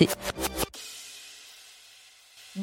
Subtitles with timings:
[0.00, 0.08] invité.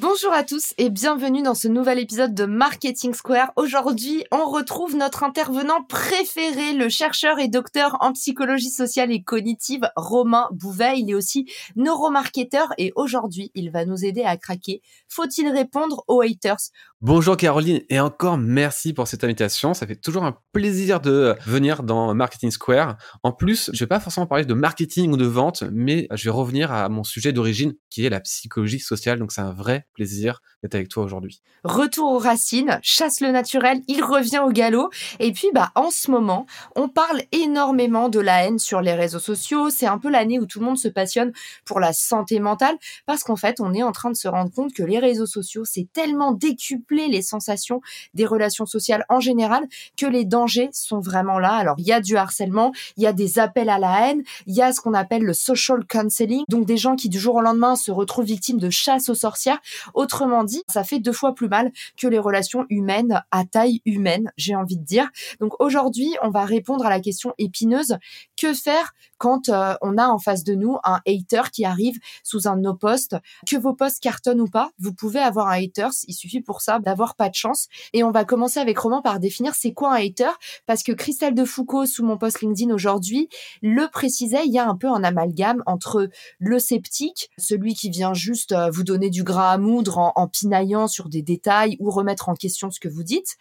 [0.01, 3.53] Bonjour à tous et bienvenue dans ce nouvel épisode de Marketing Square.
[3.55, 9.87] Aujourd'hui, on retrouve notre intervenant préféré, le chercheur et docteur en psychologie sociale et cognitive,
[9.95, 10.99] Romain Bouvet.
[10.99, 14.81] Il est aussi neuromarketeur et aujourd'hui, il va nous aider à craquer.
[15.07, 16.71] Faut-il répondre aux haters?
[16.99, 19.73] Bonjour Caroline et encore merci pour cette invitation.
[19.73, 22.97] Ça fait toujours un plaisir de venir dans Marketing Square.
[23.23, 26.35] En plus, je vais pas forcément parler de marketing ou de vente, mais je vais
[26.35, 29.19] revenir à mon sujet d'origine qui est la psychologie sociale.
[29.19, 31.41] Donc c'est un vrai plaisir d'être avec toi aujourd'hui.
[31.63, 34.89] Retour aux racines, chasse le naturel, il revient au galop.
[35.19, 39.19] Et puis, bah, en ce moment, on parle énormément de la haine sur les réseaux
[39.19, 39.69] sociaux.
[39.69, 41.31] C'est un peu l'année où tout le monde se passionne
[41.65, 42.75] pour la santé mentale
[43.05, 45.63] parce qu'en fait, on est en train de se rendre compte que les réseaux sociaux,
[45.65, 47.81] c'est tellement décuplé les sensations
[48.13, 49.63] des relations sociales en général
[49.97, 51.53] que les dangers sont vraiment là.
[51.53, 54.55] Alors, il y a du harcèlement, il y a des appels à la haine, il
[54.55, 57.41] y a ce qu'on appelle le social counseling, donc des gens qui du jour au
[57.41, 59.61] lendemain se retrouvent victimes de chasse aux sorcières
[59.93, 64.31] Autrement dit, ça fait deux fois plus mal que les relations humaines à taille humaine,
[64.37, 65.09] j'ai envie de dire.
[65.39, 67.97] Donc aujourd'hui, on va répondre à la question épineuse
[68.45, 72.47] que faire quand euh, on a en face de nous un hater qui arrive sous
[72.47, 75.87] un de nos que vos posts cartonnent ou pas, vous pouvez avoir un hater.
[76.07, 77.67] Il suffit pour ça d'avoir pas de chance.
[77.93, 80.29] Et on va commencer avec Roman par définir c'est quoi un hater,
[80.67, 83.29] parce que Christelle de Foucault sous mon post LinkedIn aujourd'hui
[83.63, 84.45] le précisait.
[84.45, 88.69] Il y a un peu un amalgame entre le sceptique, celui qui vient juste euh,
[88.69, 92.35] vous donner du gras à moudre en, en pinaillant sur des détails ou remettre en
[92.35, 93.37] question ce que vous dites,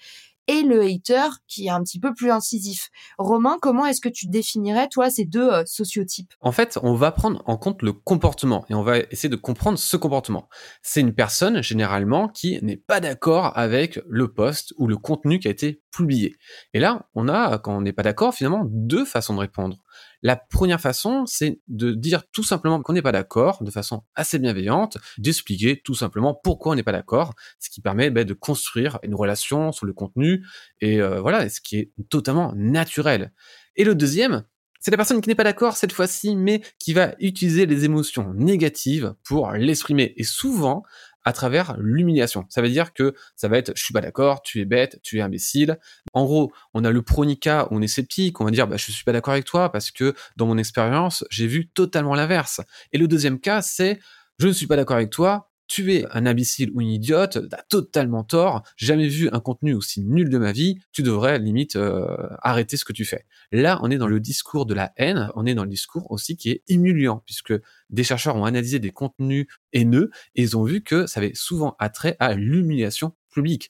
[0.47, 2.91] et le hater qui est un petit peu plus incisif.
[3.19, 6.32] Romain, comment est-ce que tu définirais, toi, ces deux euh, sociotypes?
[6.41, 9.78] En fait, on va prendre en compte le comportement et on va essayer de comprendre
[9.78, 10.49] ce comportement.
[10.83, 15.49] C'est une personne, généralement, qui n'est pas d'accord avec le post ou le contenu qui
[15.49, 16.37] a été publié.
[16.72, 19.78] Et là, on a, quand on n'est pas d'accord, finalement, deux façons de répondre.
[20.25, 24.39] La première façon, c'est de dire tout simplement qu'on n'est pas d'accord, de façon assez
[24.39, 28.99] bienveillante, d'expliquer tout simplement pourquoi on n'est pas d'accord, ce qui permet ben, de construire
[29.03, 30.43] une relation sur le contenu,
[30.81, 33.34] et euh, voilà, ce qui est totalement naturel.
[33.77, 34.45] Et le deuxième,
[34.81, 38.33] c'est la personne qui n'est pas d'accord cette fois-ci, mais qui va utiliser les émotions
[38.33, 40.15] négatives pour l'exprimer.
[40.17, 40.84] Et souvent,
[41.25, 42.47] à travers l'humiliation.
[42.49, 45.19] Ça veut dire que ça va être je suis pas d'accord, tu es bête, tu
[45.19, 45.79] es imbécile.
[46.12, 49.05] En gros, on a le où on est sceptique, on va dire bah je suis
[49.05, 52.61] pas d'accord avec toi parce que dans mon expérience, j'ai vu totalement l'inverse.
[52.93, 54.01] Et le deuxième cas, c'est
[54.39, 57.63] je ne suis pas d'accord avec toi tu es un imbécile ou une idiote, t'as
[57.69, 62.07] totalement tort, jamais vu un contenu aussi nul de ma vie, tu devrais limite euh,
[62.43, 63.27] arrêter ce que tu fais.
[63.53, 66.37] Là, on est dans le discours de la haine, on est dans le discours aussi
[66.37, 67.55] qui est humiliant, puisque
[67.91, 71.77] des chercheurs ont analysé des contenus haineux et ils ont vu que ça avait souvent
[71.79, 73.15] attrait à l'humiliation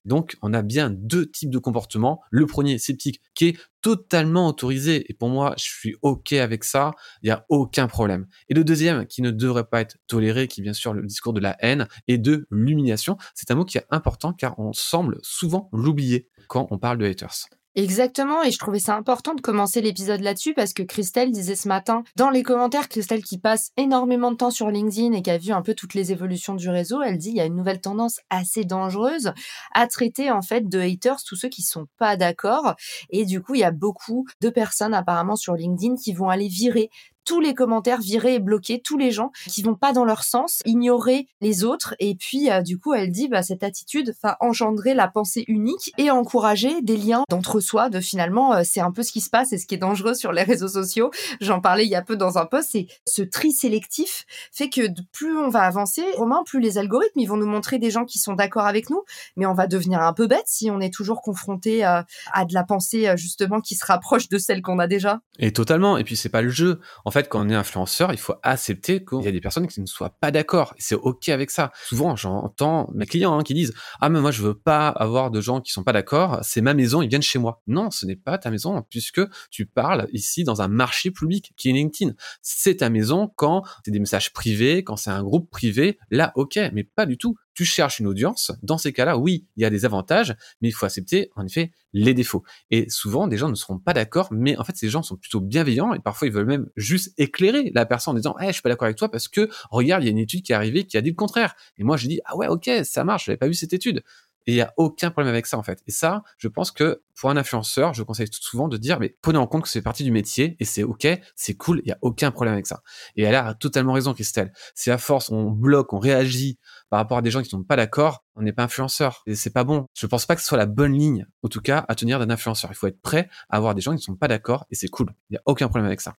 [0.04, 2.20] Donc, on a bien deux types de comportements.
[2.30, 5.04] Le premier, sceptique, qui est totalement autorisé.
[5.08, 6.92] Et pour moi, je suis OK avec ça.
[7.22, 8.26] Il n'y a aucun problème.
[8.48, 11.32] Et le deuxième, qui ne devrait pas être toléré, qui est bien sûr le discours
[11.32, 13.16] de la haine et de l'humiliation.
[13.34, 17.06] C'est un mot qui est important car on semble souvent l'oublier quand on parle de
[17.06, 17.46] haters.
[17.76, 21.66] Exactement, et je trouvais ça important de commencer l'épisode là-dessus parce que Christelle disait ce
[21.66, 25.38] matin dans les commentaires, Christelle qui passe énormément de temps sur LinkedIn et qui a
[25.38, 27.80] vu un peu toutes les évolutions du réseau, elle dit il y a une nouvelle
[27.80, 29.32] tendance assez dangereuse
[29.72, 32.76] à traiter en fait de haters tous ceux qui sont pas d'accord.
[33.10, 36.46] Et du coup il y a beaucoup de personnes apparemment sur LinkedIn qui vont aller
[36.46, 36.90] virer
[37.24, 40.60] tous les commentaires virés et bloquer tous les gens qui vont pas dans leur sens,
[40.64, 41.94] ignorer les autres.
[41.98, 45.92] Et puis, euh, du coup, elle dit, bah, cette attitude va engendrer la pensée unique
[45.98, 49.52] et encourager des liens d'entre-soi, de finalement, euh, c'est un peu ce qui se passe
[49.52, 51.10] et ce qui est dangereux sur les réseaux sociaux.
[51.40, 54.82] J'en parlais il y a peu dans un post, c'est ce tri sélectif fait que
[55.12, 58.18] plus on va avancer, Romain, plus les algorithmes, ils vont nous montrer des gens qui
[58.18, 59.02] sont d'accord avec nous,
[59.36, 62.54] mais on va devenir un peu bête si on est toujours confronté euh, à de
[62.54, 65.20] la pensée, justement, qui se rapproche de celle qu'on a déjà.
[65.38, 65.96] Et totalement.
[65.96, 66.80] Et puis, c'est pas le jeu.
[67.14, 69.86] Fait, quand on est influenceur, il faut accepter qu'il y a des personnes qui ne
[69.86, 70.74] soient pas d'accord.
[70.78, 71.70] C'est ok avec ça.
[71.86, 75.40] Souvent, j'entends mes clients hein, qui disent ah mais moi je veux pas avoir de
[75.40, 76.40] gens qui sont pas d'accord.
[76.42, 77.62] C'est ma maison, ils viennent chez moi.
[77.66, 79.20] Non, ce n'est pas ta maison puisque
[79.50, 82.12] tu parles ici dans un marché public qui est LinkedIn.
[82.42, 85.98] C'est ta maison quand c'est des messages privés, quand c'est un groupe privé.
[86.10, 89.62] Là, ok, mais pas du tout tu cherches une audience, dans ces cas-là, oui, il
[89.62, 92.42] y a des avantages, mais il faut accepter, en effet, les défauts.
[92.70, 95.40] Et souvent, des gens ne seront pas d'accord, mais en fait, ces gens sont plutôt
[95.40, 98.62] bienveillants et parfois, ils veulent même juste éclairer la personne en disant, hey, je suis
[98.62, 100.84] pas d'accord avec toi parce que, regarde, il y a une étude qui est arrivée
[100.84, 101.54] qui a dit le contraire.
[101.78, 104.02] Et moi, je dis, ah ouais, ok, ça marche, j'avais pas vu cette étude.
[104.46, 105.82] Et il y a aucun problème avec ça, en fait.
[105.86, 109.16] Et ça, je pense que pour un influenceur, je conseille tout souvent de dire, mais
[109.22, 111.06] prenez en compte que c'est partie du métier et c'est ok,
[111.36, 112.82] c'est cool, il y a aucun problème avec ça.
[113.16, 114.52] Et elle a totalement raison, Christelle.
[114.74, 116.58] Si à force on bloque, on réagit
[116.90, 119.50] par rapport à des gens qui sont pas d'accord, on n'est pas influenceur et c'est
[119.50, 119.86] pas bon.
[119.94, 122.30] Je pense pas que ce soit la bonne ligne, en tout cas, à tenir d'un
[122.30, 122.70] influenceur.
[122.72, 125.14] Il faut être prêt à avoir des gens qui sont pas d'accord et c'est cool.
[125.30, 126.16] Il y a aucun problème avec ça.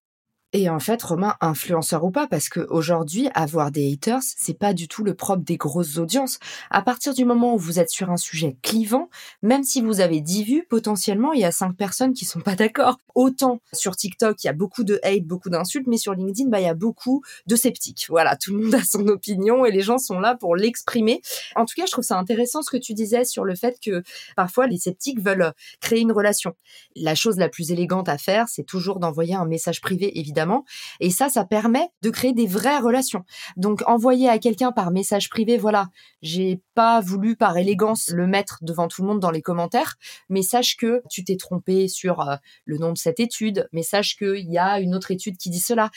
[0.57, 4.74] Et en fait, Romain, influenceur ou pas, parce que aujourd'hui, avoir des haters, c'est pas
[4.74, 6.40] du tout le propre des grosses audiences.
[6.69, 9.10] À partir du moment où vous êtes sur un sujet clivant,
[9.42, 12.56] même si vous avez 10 vues, potentiellement, il y a 5 personnes qui sont pas
[12.56, 13.00] d'accord.
[13.16, 16.62] Autant sur TikTok, il y a beaucoup de hate, beaucoup d'insultes, mais sur LinkedIn, bah,
[16.62, 18.06] il y a beaucoup de sceptiques.
[18.07, 21.22] Voilà, tout le monde a son opinion et les gens sont là pour l'exprimer.
[21.57, 24.04] En tout cas, je trouve ça intéressant ce que tu disais sur le fait que
[24.38, 26.56] parfois les sceptiques veulent créer une relation.
[26.96, 30.44] La chose la plus élégante à faire, c'est toujours d'envoyer un message privé, évidemment
[31.00, 33.24] et ça, ça permet de créer des vraies relations.
[33.57, 35.88] Donc, envoyer à quelqu'un par message privé, voilà,
[36.21, 39.95] j'ai pas voulu par élégance le mettre devant tout le monde dans les commentaires,
[40.30, 44.15] mais sache que tu t'es trompé sur euh, le nom de cette étude, mais sache
[44.18, 45.89] qu'il y a une autre étude qui dit cela.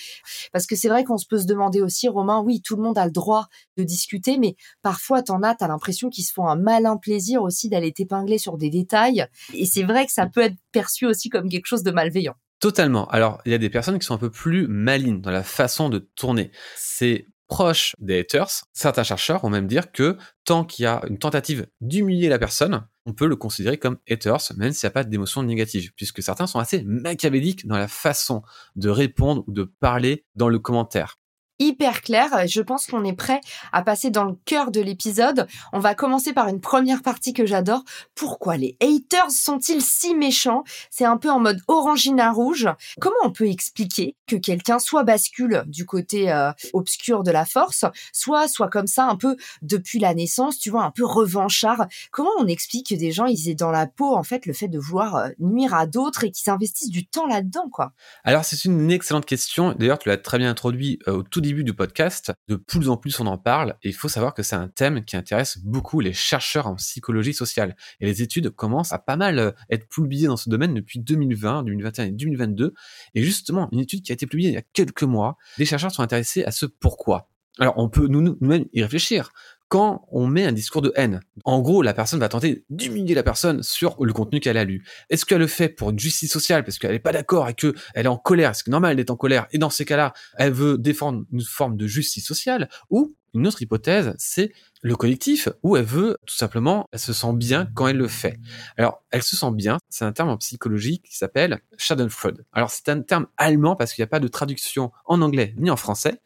[0.52, 2.98] Parce que c'est vrai qu'on se peut se demander aussi, Romain, oui, tout le monde
[2.98, 6.56] a le droit de discuter, mais parfois t'en as, t'as l'impression qu'ils se font un
[6.56, 9.26] malin plaisir aussi d'aller t'épingler sur des détails.
[9.54, 12.34] Et c'est vrai que ça peut être perçu aussi comme quelque chose de malveillant.
[12.60, 13.06] Totalement.
[13.08, 15.88] Alors, il y a des personnes qui sont un peu plus malines dans la façon
[15.88, 16.50] de tourner.
[16.76, 18.50] C'est proche des haters.
[18.72, 22.86] Certains chercheurs vont même dire que tant qu'il y a une tentative d'humilier la personne,
[23.06, 26.46] on peut le considérer comme haters, même s'il n'y a pas d'émotion négative, puisque certains
[26.46, 28.42] sont assez machiavéliques dans la façon
[28.76, 31.18] de répondre ou de parler dans le commentaire
[31.58, 32.46] hyper clair.
[32.46, 33.40] Je pense qu'on est prêt
[33.72, 35.46] à passer dans le cœur de l'épisode.
[35.72, 37.82] On va commencer par une première partie que j'adore.
[38.14, 40.64] Pourquoi les haters sont-ils si méchants?
[40.90, 42.68] C'est un peu en mode orangina rouge.
[43.00, 47.84] Comment on peut expliquer que quelqu'un soit bascule du côté euh, obscur de la force,
[48.12, 51.86] soit soit comme ça un peu depuis la naissance, tu vois, un peu revanchard?
[52.10, 54.68] Comment on explique que des gens ils aient dans la peau en fait le fait
[54.68, 57.92] de vouloir euh, nuire à d'autres et qu'ils investissent du temps là-dedans quoi?
[58.24, 59.74] Alors c'est une excellente question.
[59.78, 62.88] D'ailleurs tu l'as très bien introduit euh, au tout début début du podcast, de plus
[62.90, 65.58] en plus on en parle et il faut savoir que c'est un thème qui intéresse
[65.58, 67.74] beaucoup les chercheurs en psychologie sociale.
[68.00, 71.62] Et les études commencent à pas mal euh, être publiées dans ce domaine depuis 2020,
[71.62, 72.74] 2021 et 2022.
[73.14, 75.90] Et justement, une étude qui a été publiée il y a quelques mois, les chercheurs
[75.90, 77.30] sont intéressés à ce pourquoi.
[77.58, 79.32] Alors on peut nous-mêmes y réfléchir
[79.68, 81.20] quand on met un discours de haine.
[81.44, 84.84] En gros, la personne va tenter d'humilier la personne sur le contenu qu'elle a lu.
[85.10, 87.74] Est-ce qu'elle le fait pour une justice sociale parce qu'elle n'est pas d'accord et qu'elle
[87.94, 88.54] est en colère?
[88.54, 89.46] C'est normal d'être en colère?
[89.52, 93.60] Et dans ces cas-là, elle veut défendre une forme de justice sociale ou une autre
[93.60, 97.98] hypothèse, c'est le collectif où elle veut tout simplement, elle se sent bien quand elle
[97.98, 98.38] le fait.
[98.76, 102.44] Alors, elle se sent bien, c'est un terme en psychologie qui s'appelle Schadenfreude.
[102.52, 105.70] Alors, c'est un terme allemand parce qu'il n'y a pas de traduction en anglais ni
[105.70, 106.20] en français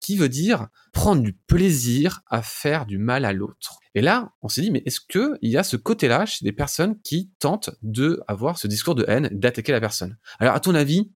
[0.00, 3.78] qui veut dire prendre du plaisir à faire du mal à l'autre.
[3.94, 7.00] Et là, on s'est dit, mais est-ce qu'il y a ce côté-là chez des personnes
[7.02, 10.16] qui tentent de avoir ce discours de haine, d'attaquer la personne?
[10.40, 11.10] Alors, à ton avis,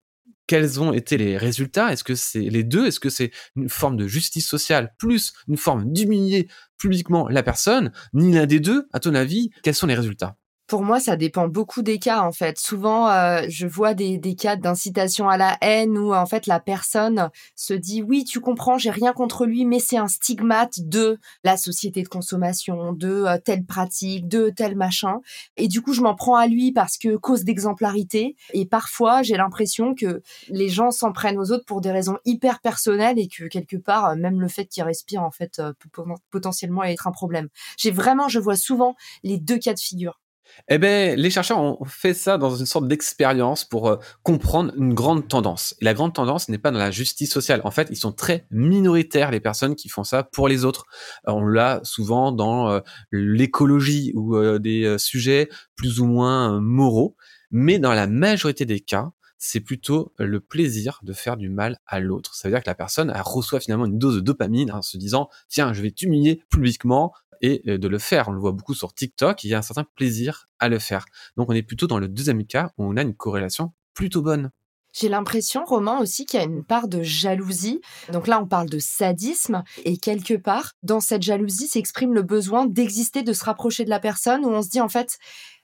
[0.48, 1.92] quels ont été les résultats?
[1.92, 2.88] Est-ce que c'est les deux?
[2.88, 6.48] Est-ce que c'est une forme de justice sociale plus une forme d'humilier
[6.78, 7.92] publiquement la personne?
[8.14, 10.38] Ni l'un des deux, à ton avis, quels sont les résultats?
[10.68, 12.58] Pour moi, ça dépend beaucoup des cas en fait.
[12.58, 16.60] Souvent, euh, je vois des, des cas d'incitation à la haine où en fait la
[16.60, 21.20] personne se dit oui, tu comprends, j'ai rien contre lui, mais c'est un stigmate de
[21.44, 25.20] la société de consommation, de euh, telle pratique, de tel machin.
[25.58, 28.36] Et du coup, je m'en prends à lui parce que cause d'exemplarité.
[28.54, 32.60] Et parfois, j'ai l'impression que les gens s'en prennent aux autres pour des raisons hyper
[32.60, 36.84] personnelles et que quelque part, même le fait qu'il respire en fait euh, peut potentiellement
[36.84, 37.50] être un problème.
[37.78, 40.20] J'ai vraiment, je vois souvent les deux cas de figure.
[40.68, 44.94] Eh ben, les chercheurs ont fait ça dans une sorte d'expérience pour euh, comprendre une
[44.94, 45.76] grande tendance.
[45.82, 47.62] Et la grande tendance n'est pas dans la justice sociale.
[47.64, 50.86] En fait, ils sont très minoritaires les personnes qui font ça pour les autres.
[51.28, 52.80] Euh, on l'a souvent dans euh,
[53.12, 57.16] l'écologie ou des sujets plus ou moins moraux,
[57.52, 62.00] mais dans la majorité des cas, c'est plutôt le plaisir de faire du mal à
[62.00, 62.36] l'autre.
[62.36, 65.30] Ça veut dire que la personne reçoit finalement une dose de dopamine en se disant
[65.50, 68.28] tiens je vais t'humilier publiquement et euh, de le faire.
[68.30, 71.06] On le voit beaucoup sur TikTok, il y a un certain plaisir à le faire.
[71.38, 74.52] Donc on est plutôt dans le deuxième cas où on a une corrélation plutôt bonne.
[74.98, 77.82] J'ai l'impression, Romain, aussi qu'il y a une part de jalousie.
[78.14, 79.64] Donc là, on parle de sadisme.
[79.84, 84.00] Et quelque part, dans cette jalousie s'exprime le besoin d'exister, de se rapprocher de la
[84.00, 85.18] personne, où on se dit, en fait,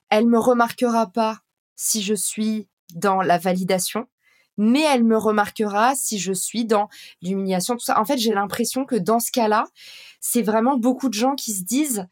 [0.10, 1.40] elle me remarquera pas
[1.78, 4.06] si je suis dans la validation,
[4.62, 6.88] mais elle me remarquera si je suis dans
[7.24, 8.00] l'humiliation, tout ça.
[8.00, 9.66] En fait, j'ai l'impression que dans ce cas-là,
[10.20, 12.08] c'est vraiment beaucoup de gens qui se disent,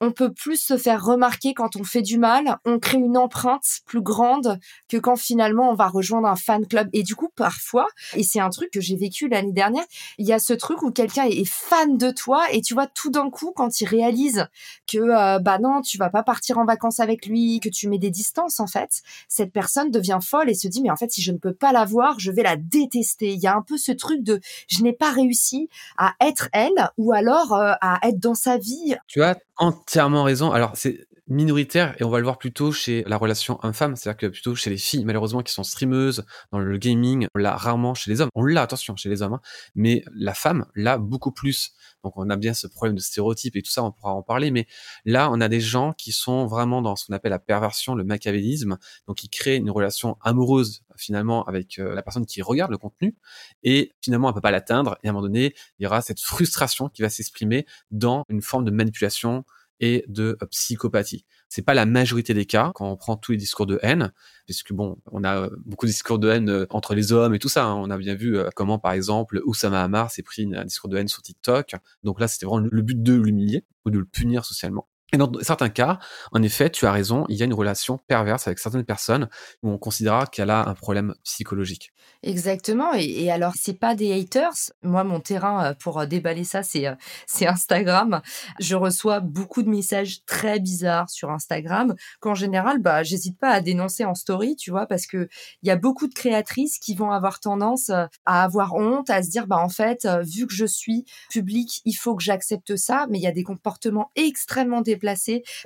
[0.00, 3.80] on peut plus se faire remarquer quand on fait du mal, on crée une empreinte
[3.86, 6.88] plus grande que quand finalement on va rejoindre un fan club.
[6.92, 9.84] Et du coup, parfois, et c'est un truc que j'ai vécu l'année dernière,
[10.18, 13.10] il y a ce truc où quelqu'un est fan de toi et tu vois tout
[13.10, 14.46] d'un coup quand il réalise
[14.86, 17.98] que euh, bah non, tu vas pas partir en vacances avec lui, que tu mets
[17.98, 21.22] des distances en fait, cette personne devient folle et se dit mais en fait si
[21.22, 23.32] je ne peux pas la voir, je vais la détester.
[23.32, 26.90] Il y a un peu ce truc de je n'ai pas réussi à être elle
[26.98, 28.96] ou alors euh, à être dans sa vie.
[29.06, 30.52] Tu as entièrement raison.
[30.52, 34.26] Alors, c'est minoritaire et on va le voir plutôt chez la relation homme-femme, c'est-à-dire que
[34.26, 38.10] plutôt chez les filles, malheureusement, qui sont streameuses dans le gaming, on l'a rarement chez
[38.10, 38.30] les hommes.
[38.34, 39.40] On l'a, attention, chez les hommes, hein.
[39.74, 41.72] mais la femme l'a beaucoup plus.
[42.04, 44.50] Donc, on a bien ce problème de stéréotypes et tout ça, on pourra en parler,
[44.50, 44.66] mais
[45.04, 48.04] là, on a des gens qui sont vraiment dans ce qu'on appelle la perversion, le
[48.04, 48.78] machiavélisme,
[49.08, 53.16] donc qui créent une relation amoureuse finalement avec euh, la personne qui regarde le contenu
[53.62, 56.20] et finalement elle peut pas l'atteindre et à un moment donné il y aura cette
[56.20, 59.44] frustration qui va s'exprimer dans une forme de manipulation
[59.80, 61.24] et de euh, psychopathie.
[61.48, 64.12] C'est pas la majorité des cas quand on prend tous les discours de haine,
[64.46, 67.38] puisque bon, on a euh, beaucoup de discours de haine euh, entre les hommes et
[67.38, 67.64] tout ça.
[67.64, 67.74] Hein.
[67.74, 71.08] On a bien vu comment, par exemple, Oussama Hamar s'est pris un discours de haine
[71.08, 71.74] sur TikTok.
[72.02, 74.88] Donc là, c'était vraiment le but de l'humilier ou de le punir socialement.
[75.16, 75.98] Et dans certains cas,
[76.32, 79.30] en effet, tu as raison, il y a une relation perverse avec certaines personnes
[79.62, 81.90] où on considérera qu'elle a un problème psychologique.
[82.22, 82.92] Exactement.
[82.94, 84.72] Et, alors, c'est pas des haters.
[84.82, 86.94] Moi, mon terrain euh, pour euh, déballer ça, c'est euh,
[87.26, 88.20] c'est Instagram.
[88.60, 93.60] Je reçois beaucoup de messages très bizarres sur Instagram qu'en général, bah, j'hésite pas à
[93.60, 95.28] dénoncer en story, tu vois, parce que
[95.62, 99.30] il y a beaucoup de créatrices qui vont avoir tendance à avoir honte, à se
[99.30, 103.06] dire, bah, en fait, vu que je suis public, il faut que j'accepte ça.
[103.08, 105.05] Mais il y a des comportements extrêmement déplacés,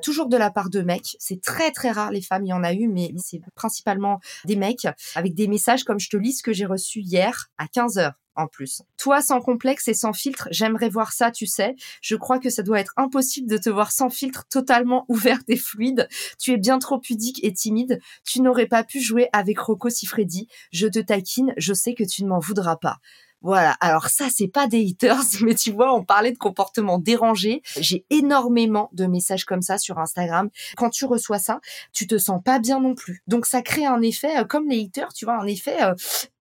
[0.03, 1.17] toujours de la part de mecs.
[1.19, 4.57] C'est très, très rare les femmes, il y en a eu, mais c'est principalement des
[4.57, 8.13] mecs avec des messages comme je te lis ce que j'ai reçu hier à 15h
[8.37, 8.83] en plus.
[8.97, 11.75] Toi sans complexe et sans filtre, j'aimerais voir ça, tu sais.
[12.01, 15.57] Je crois que ça doit être impossible de te voir sans filtre totalement ouverte et
[15.57, 16.09] fluide.
[16.39, 18.01] Tu es bien trop pudique et timide.
[18.25, 20.49] Tu n'aurais pas pu jouer avec Rocco Siffredi.
[20.73, 22.99] Je te taquine, je sais que tu ne m'en voudras pas.
[23.43, 23.73] Voilà.
[23.81, 27.63] Alors ça, c'est pas des haters, mais tu vois, on parlait de comportement dérangé.
[27.79, 30.51] J'ai énormément de messages comme ça sur Instagram.
[30.77, 31.61] Quand tu reçois ça,
[31.93, 33.23] tu te sens pas bien non plus.
[33.27, 35.95] Donc ça crée un effet, euh, comme les haters, tu vois, un effet euh,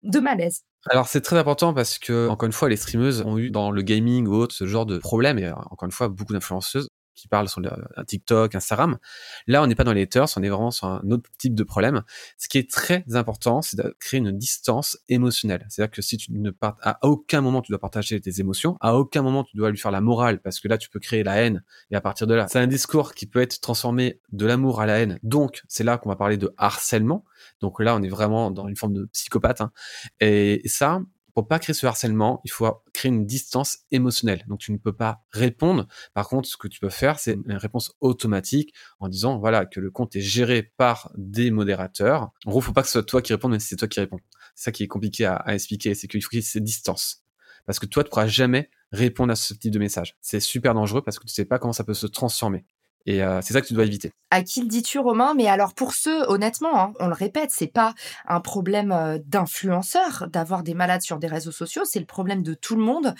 [0.02, 0.62] de malaise.
[0.90, 3.82] Alors c'est très important parce que encore une fois les streameuses ont eu dans le
[3.82, 6.88] gaming ou autre ce genre de problème et euh, encore une fois beaucoup d'influenceuses
[7.18, 7.70] qui parlent sur le,
[8.06, 8.98] TikTok, Instagram.
[9.46, 11.64] Là, on n'est pas dans les haters, on est vraiment sur un autre type de
[11.64, 12.02] problème.
[12.38, 15.66] Ce qui est très important, c'est de créer une distance émotionnelle.
[15.68, 18.96] C'est-à-dire que si tu ne parles à aucun moment tu dois partager tes émotions, à
[18.96, 21.36] aucun moment tu dois lui faire la morale parce que là tu peux créer la
[21.36, 24.80] haine et à partir de là, c'est un discours qui peut être transformé de l'amour
[24.80, 25.18] à la haine.
[25.22, 27.24] Donc, c'est là qu'on va parler de harcèlement.
[27.60, 29.60] Donc là, on est vraiment dans une forme de psychopathe.
[29.60, 29.72] Hein.
[30.20, 31.00] Et ça,
[31.38, 34.44] pour pas créer ce harcèlement, il faut créer une distance émotionnelle.
[34.48, 35.86] Donc tu ne peux pas répondre.
[36.12, 39.78] Par contre, ce que tu peux faire, c'est une réponse automatique en disant voilà que
[39.78, 42.32] le compte est géré par des modérateurs.
[42.44, 44.18] En gros, faut pas que ce soit toi qui réponde, mais c'est toi qui réponds.
[44.56, 47.22] C'est ça qui est compliqué à, expliquer, c'est qu'il faut qu'il y ait cette distance.
[47.66, 50.16] Parce que toi, tu pourras jamais répondre à ce type de message.
[50.20, 52.66] C'est super dangereux parce que tu sais pas comment ça peut se transformer.
[53.08, 54.12] Et euh, c'est ça que tu dois éviter.
[54.30, 55.32] À qui le dis-tu, Romain?
[55.32, 57.94] Mais alors pour ceux, honnêtement, hein, on le répète, c'est pas
[58.26, 62.52] un problème euh, d'influenceur d'avoir des malades sur des réseaux sociaux, c'est le problème de
[62.52, 63.14] tout le monde.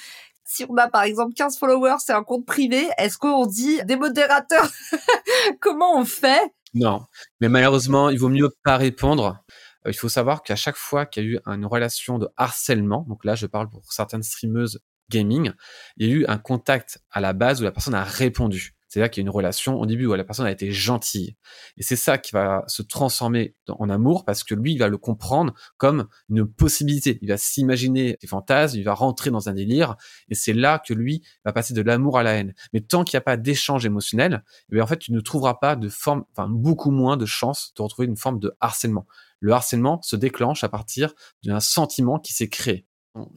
[0.44, 3.96] Si on a par exemple 15 followers, c'est un compte privé, est-ce qu'on dit des
[3.96, 4.70] modérateurs?
[5.60, 6.52] Comment on fait?
[6.74, 7.06] Non,
[7.40, 9.42] mais malheureusement, il vaut mieux pas répondre.
[9.86, 13.06] Euh, il faut savoir qu'à chaque fois qu'il y a eu une relation de harcèlement,
[13.08, 15.52] donc là je parle pour certaines streameuses gaming,
[15.96, 18.74] il y a eu un contact à la base où la personne a répondu.
[18.88, 21.36] C'est-à-dire qu'il y a une relation au début où la personne a été gentille.
[21.76, 24.98] Et c'est ça qui va se transformer en amour parce que lui, il va le
[24.98, 27.18] comprendre comme une possibilité.
[27.22, 29.96] Il va s'imaginer des fantasmes, il va rentrer dans un délire.
[30.28, 32.54] Et c'est là que lui va passer de l'amour à la haine.
[32.72, 34.42] Mais tant qu'il n'y a pas d'échange émotionnel,
[34.72, 37.82] eh en fait, tu ne trouveras pas de forme, enfin, beaucoup moins de chances de
[37.82, 39.06] retrouver une forme de harcèlement.
[39.40, 41.14] Le harcèlement se déclenche à partir
[41.44, 42.86] d'un sentiment qui s'est créé.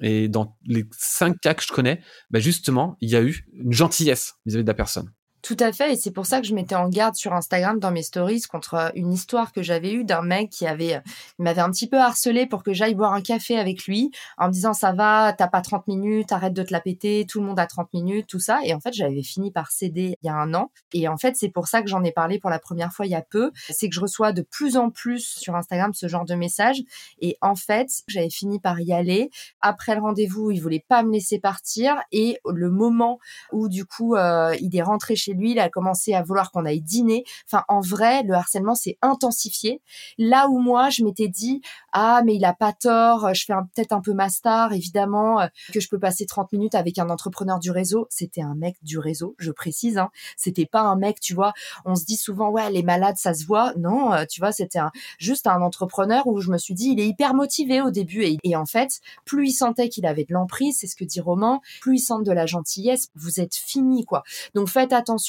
[0.01, 3.73] Et dans les cinq cas que je connais, bah justement, il y a eu une
[3.73, 5.11] gentillesse vis-à-vis de la personne.
[5.41, 7.89] Tout à fait, et c'est pour ça que je m'étais en garde sur Instagram dans
[7.89, 10.99] mes stories contre euh, une histoire que j'avais eue d'un mec qui avait, euh,
[11.39, 14.53] m'avait un petit peu harcelé pour que j'aille boire un café avec lui en me
[14.53, 17.59] disant ça va, t'as pas 30 minutes, arrête de te la péter, tout le monde
[17.59, 18.59] a 30 minutes, tout ça.
[18.63, 20.69] Et en fait, j'avais fini par céder il y a un an.
[20.93, 23.11] Et en fait, c'est pour ça que j'en ai parlé pour la première fois il
[23.11, 23.51] y a peu.
[23.69, 26.81] C'est que je reçois de plus en plus sur Instagram ce genre de messages.
[27.19, 29.31] Et en fait, j'avais fini par y aller.
[29.61, 31.95] Après le rendez-vous, il voulait pas me laisser partir.
[32.11, 33.17] Et le moment
[33.51, 36.65] où du coup, euh, il est rentré chez lui, il a commencé à vouloir qu'on
[36.65, 37.23] aille dîner.
[37.47, 39.81] Enfin, en vrai, le harcèlement s'est intensifié.
[40.17, 41.61] Là où moi, je m'étais dit,
[41.91, 45.47] ah, mais il a pas tort, je fais peut-être un peu ma star, évidemment, euh,
[45.73, 48.07] que je peux passer 30 minutes avec un entrepreneur du réseau.
[48.09, 50.09] C'était un mec du réseau, je précise, hein.
[50.37, 51.53] C'était pas un mec, tu vois,
[51.85, 53.73] on se dit souvent, ouais, les malades, ça se voit.
[53.77, 56.99] Non, euh, tu vois, c'était un, juste un entrepreneur où je me suis dit, il
[56.99, 58.23] est hyper motivé au début.
[58.23, 61.19] Et, et en fait, plus il sentait qu'il avait de l'emprise, c'est ce que dit
[61.19, 64.23] Romain, plus il sent de la gentillesse, vous êtes fini, quoi.
[64.55, 65.20] Donc faites attention.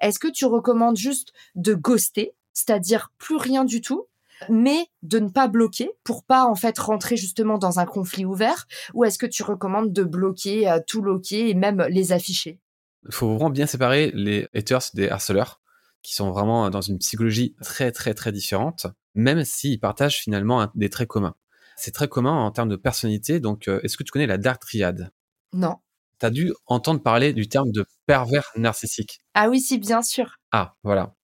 [0.00, 4.06] Est-ce que tu recommandes juste de ghoster, c'est-à-dire plus rien du tout,
[4.48, 8.66] mais de ne pas bloquer pour pas en fait rentrer justement dans un conflit ouvert?
[8.94, 12.58] Ou est-ce que tu recommandes de bloquer, euh, tout bloquer et même les afficher?
[13.06, 15.60] Il faut vraiment bien séparer les haters des harceleurs
[16.02, 20.90] qui sont vraiment dans une psychologie très très très différente, même s'ils partagent finalement des
[20.90, 21.34] traits communs.
[21.76, 24.60] C'est très commun en termes de personnalité, donc euh, est-ce que tu connais la Dark
[24.60, 25.10] Triad?
[25.52, 25.76] Non.
[26.22, 29.18] Tu as dû entendre parler du terme de pervers narcissique.
[29.34, 30.36] Ah oui, si, bien sûr.
[30.52, 31.16] Ah, voilà.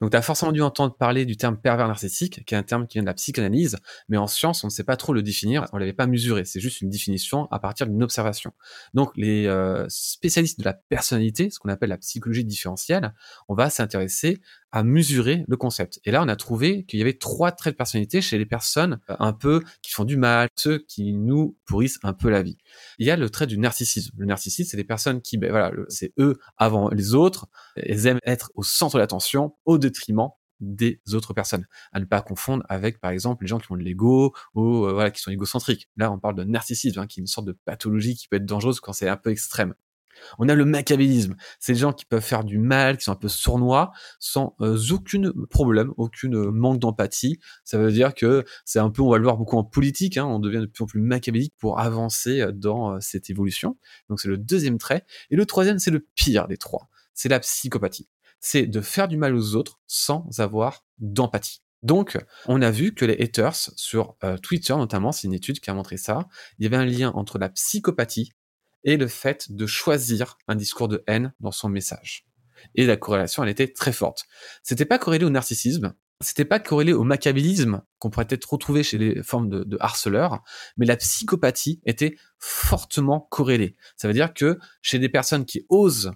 [0.00, 2.86] Donc, tu as forcément dû entendre parler du terme pervers narcissique, qui est un terme
[2.86, 3.76] qui vient de la psychanalyse,
[4.08, 6.60] mais en science, on ne sait pas trop le définir, on l'avait pas mesuré, c'est
[6.60, 8.52] juste une définition à partir d'une observation.
[8.94, 13.14] Donc, les euh, spécialistes de la personnalité, ce qu'on appelle la psychologie différentielle,
[13.48, 14.40] on va s'intéresser
[14.72, 16.00] à mesurer le concept.
[16.04, 18.98] Et là, on a trouvé qu'il y avait trois traits de personnalité chez les personnes
[19.10, 22.56] euh, un peu qui font du mal, ceux qui nous pourrissent un peu la vie.
[22.98, 24.12] Il y a le trait du narcissisme.
[24.16, 27.48] Le narcissisme, c'est des personnes qui, ben voilà, c'est eux avant les autres.
[27.76, 30.30] Elles aiment être au centre de l'attention, au détriment
[30.60, 31.66] des autres personnes.
[31.92, 35.10] À ne pas confondre avec, par exemple, les gens qui ont de l'ego ou euh,
[35.10, 35.88] qui sont égocentriques.
[35.96, 38.46] Là, on parle de narcissisme, hein, qui est une sorte de pathologie qui peut être
[38.46, 39.74] dangereuse quand c'est un peu extrême.
[40.38, 41.36] On a le machiavélisme.
[41.58, 44.78] C'est des gens qui peuvent faire du mal, qui sont un peu sournois, sans euh,
[44.90, 47.38] aucun problème, aucune euh, manque d'empathie.
[47.64, 50.24] Ça veut dire que c'est un peu, on va le voir beaucoup en politique, hein,
[50.24, 53.76] on devient de plus en plus machiavélique pour avancer euh, dans cette évolution.
[54.08, 55.04] Donc c'est le deuxième trait.
[55.30, 56.88] Et le troisième, c'est le pire des trois.
[57.14, 58.08] C'est la psychopathie.
[58.42, 61.62] C'est de faire du mal aux autres sans avoir d'empathie.
[61.82, 65.74] Donc, on a vu que les haters sur Twitter, notamment, c'est une étude qui a
[65.74, 68.32] montré ça, il y avait un lien entre la psychopathie
[68.84, 72.26] et le fait de choisir un discours de haine dans son message.
[72.74, 74.26] Et la corrélation, elle était très forte.
[74.62, 78.98] C'était pas corrélé au narcissisme, c'était pas corrélé au machiavélisme qu'on pourrait peut-être retrouver chez
[78.98, 80.42] les formes de, de, harceleurs,
[80.76, 83.76] mais la psychopathie était fortement corrélée.
[83.96, 86.12] Ça veut dire que chez des personnes qui osent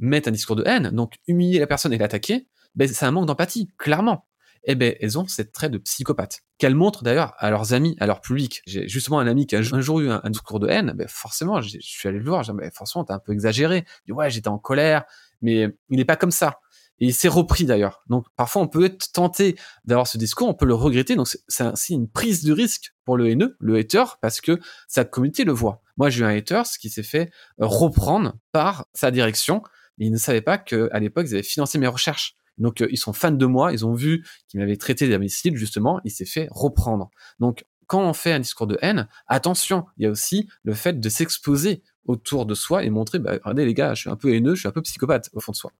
[0.00, 3.26] mettre un discours de haine, donc humilier la personne et l'attaquer, ben, c'est un manque
[3.26, 4.26] d'empathie, clairement
[4.64, 8.06] eh ben, elles ont cette trait de psychopathe qu'elles montrent d'ailleurs à leurs amis, à
[8.06, 8.62] leur public.
[8.66, 11.60] J'ai justement un ami qui a un jour eu un, discours de haine, ben forcément,
[11.60, 13.84] je suis allé le voir, j'ai dit, ben, forcément, t'as un peu exagéré.
[14.06, 15.04] Dit, ouais, j'étais en colère,
[15.40, 16.60] mais il n'est pas comme ça.
[17.02, 18.02] Et il s'est repris d'ailleurs.
[18.08, 21.16] Donc parfois on peut être tenté d'avoir ce discours, on peut le regretter.
[21.16, 25.44] Donc c'est une prise de risque pour le haineux, le hater, parce que sa communauté
[25.44, 25.80] le voit.
[25.96, 29.62] Moi j'ai eu un hater qui s'est fait reprendre par sa direction,
[30.00, 32.34] mais il ne savait pas qu'à l'époque ils avaient financé mes recherches.
[32.58, 36.00] Donc, euh, ils sont fans de moi, ils ont vu qu'il m'avait traité d'imbécile, justement,
[36.04, 37.10] il s'est fait reprendre.
[37.38, 41.00] Donc, quand on fait un discours de haine, attention, il y a aussi le fait
[41.00, 44.34] de s'exposer autour de soi et montrer, bah, regardez les gars, je suis un peu
[44.34, 45.72] haineux, je suis un peu psychopathe au fond de soi.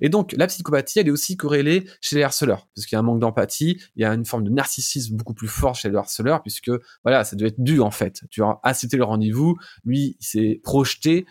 [0.00, 3.00] Et donc, la psychopathie, elle est aussi corrélée chez les harceleurs, parce qu'il y a
[3.00, 5.96] un manque d'empathie, il y a une forme de narcissisme beaucoup plus fort chez les
[5.96, 6.70] harceleurs, puisque,
[7.02, 8.22] voilà, ça doit être dû, en fait.
[8.30, 11.26] Tu as accepté le rendez-vous, lui, il s'est projeté,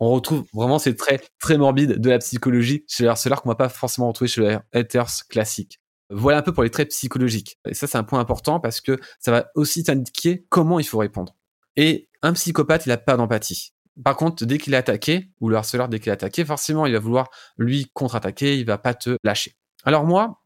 [0.00, 3.54] on retrouve vraiment ces traits très morbides de la psychologie chez les harceleurs qu'on va
[3.54, 5.80] pas forcément retrouver chez les haters classiques.
[6.08, 7.58] Voilà un peu pour les traits psychologiques.
[7.68, 10.98] Et ça, c'est un point important parce que ça va aussi t'indiquer comment il faut
[10.98, 11.36] répondre.
[11.76, 13.74] Et un psychopathe, il a pas d'empathie.
[14.02, 16.92] Par contre, dès qu'il est attaqué, ou le harceleur, dès qu'il est attaqué, forcément, il
[16.92, 19.56] va vouloir lui contre-attaquer, il va pas te lâcher.
[19.84, 20.40] Alors moi,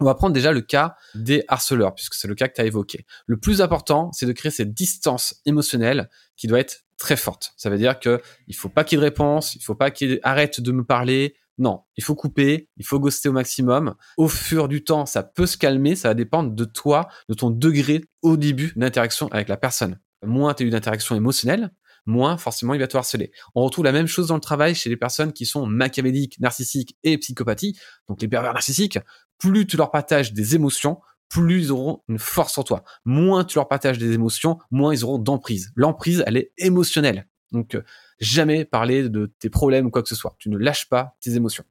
[0.00, 2.66] on va prendre déjà le cas des harceleurs, puisque c'est le cas que tu as
[2.66, 3.06] évoqué.
[3.26, 7.52] Le plus important, c'est de créer cette distance émotionnelle qui doit être très forte.
[7.56, 10.72] Ça veut dire que il faut pas qu'il réponse, il faut pas qu'il arrête de
[10.72, 11.36] me parler.
[11.56, 13.94] Non, il faut couper, il faut ghoster au maximum.
[14.16, 17.50] Au fur du temps, ça peut se calmer, ça va dépendre de toi, de ton
[17.50, 20.00] degré au début d'interaction avec la personne.
[20.24, 21.70] Moins tu as eu d'interaction émotionnelle,
[22.06, 23.30] moins forcément il va te harceler.
[23.54, 26.96] On retrouve la même chose dans le travail chez les personnes qui sont machiavéliques, narcissiques
[27.04, 27.78] et psychopathies.
[28.08, 28.98] Donc les pervers narcissiques,
[29.38, 30.98] plus tu leur partages des émotions,
[31.42, 32.84] plus ils auront une force sur toi.
[33.04, 35.72] Moins tu leur partages des émotions, moins ils auront d'emprise.
[35.74, 37.26] L'emprise, elle est émotionnelle.
[37.52, 37.82] Donc, euh,
[38.20, 40.36] Jamais parler de tes problèmes ou quoi que ce soit.
[40.38, 41.64] Tu ne lâches pas tes émotions.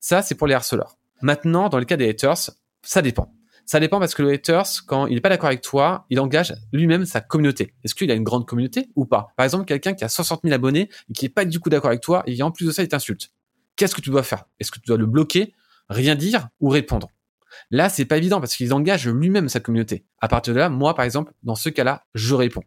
[0.00, 0.98] Ça, c'est pour les harceleurs.
[1.22, 2.50] Maintenant, dans le cas des haters,
[2.82, 3.32] ça dépend.
[3.64, 6.54] Ça dépend parce que le haters, quand il n'est pas d'accord avec toi, il engage
[6.72, 7.74] lui-même sa communauté.
[7.82, 9.28] Est-ce qu'il a une grande communauté ou pas?
[9.36, 11.88] Par exemple, quelqu'un qui a 60 000 abonnés et qui n'est pas du coup d'accord
[11.88, 13.32] avec toi et en plus de ça, il t'insulte.
[13.74, 14.44] Qu'est-ce que tu dois faire?
[14.60, 15.54] Est-ce que tu dois le bloquer,
[15.88, 17.10] rien dire ou répondre?
[17.70, 20.06] Là, c'est pas évident parce qu'il engage lui-même sa communauté.
[20.20, 22.64] À partir de là, moi, par exemple, dans ce cas-là, je réponds.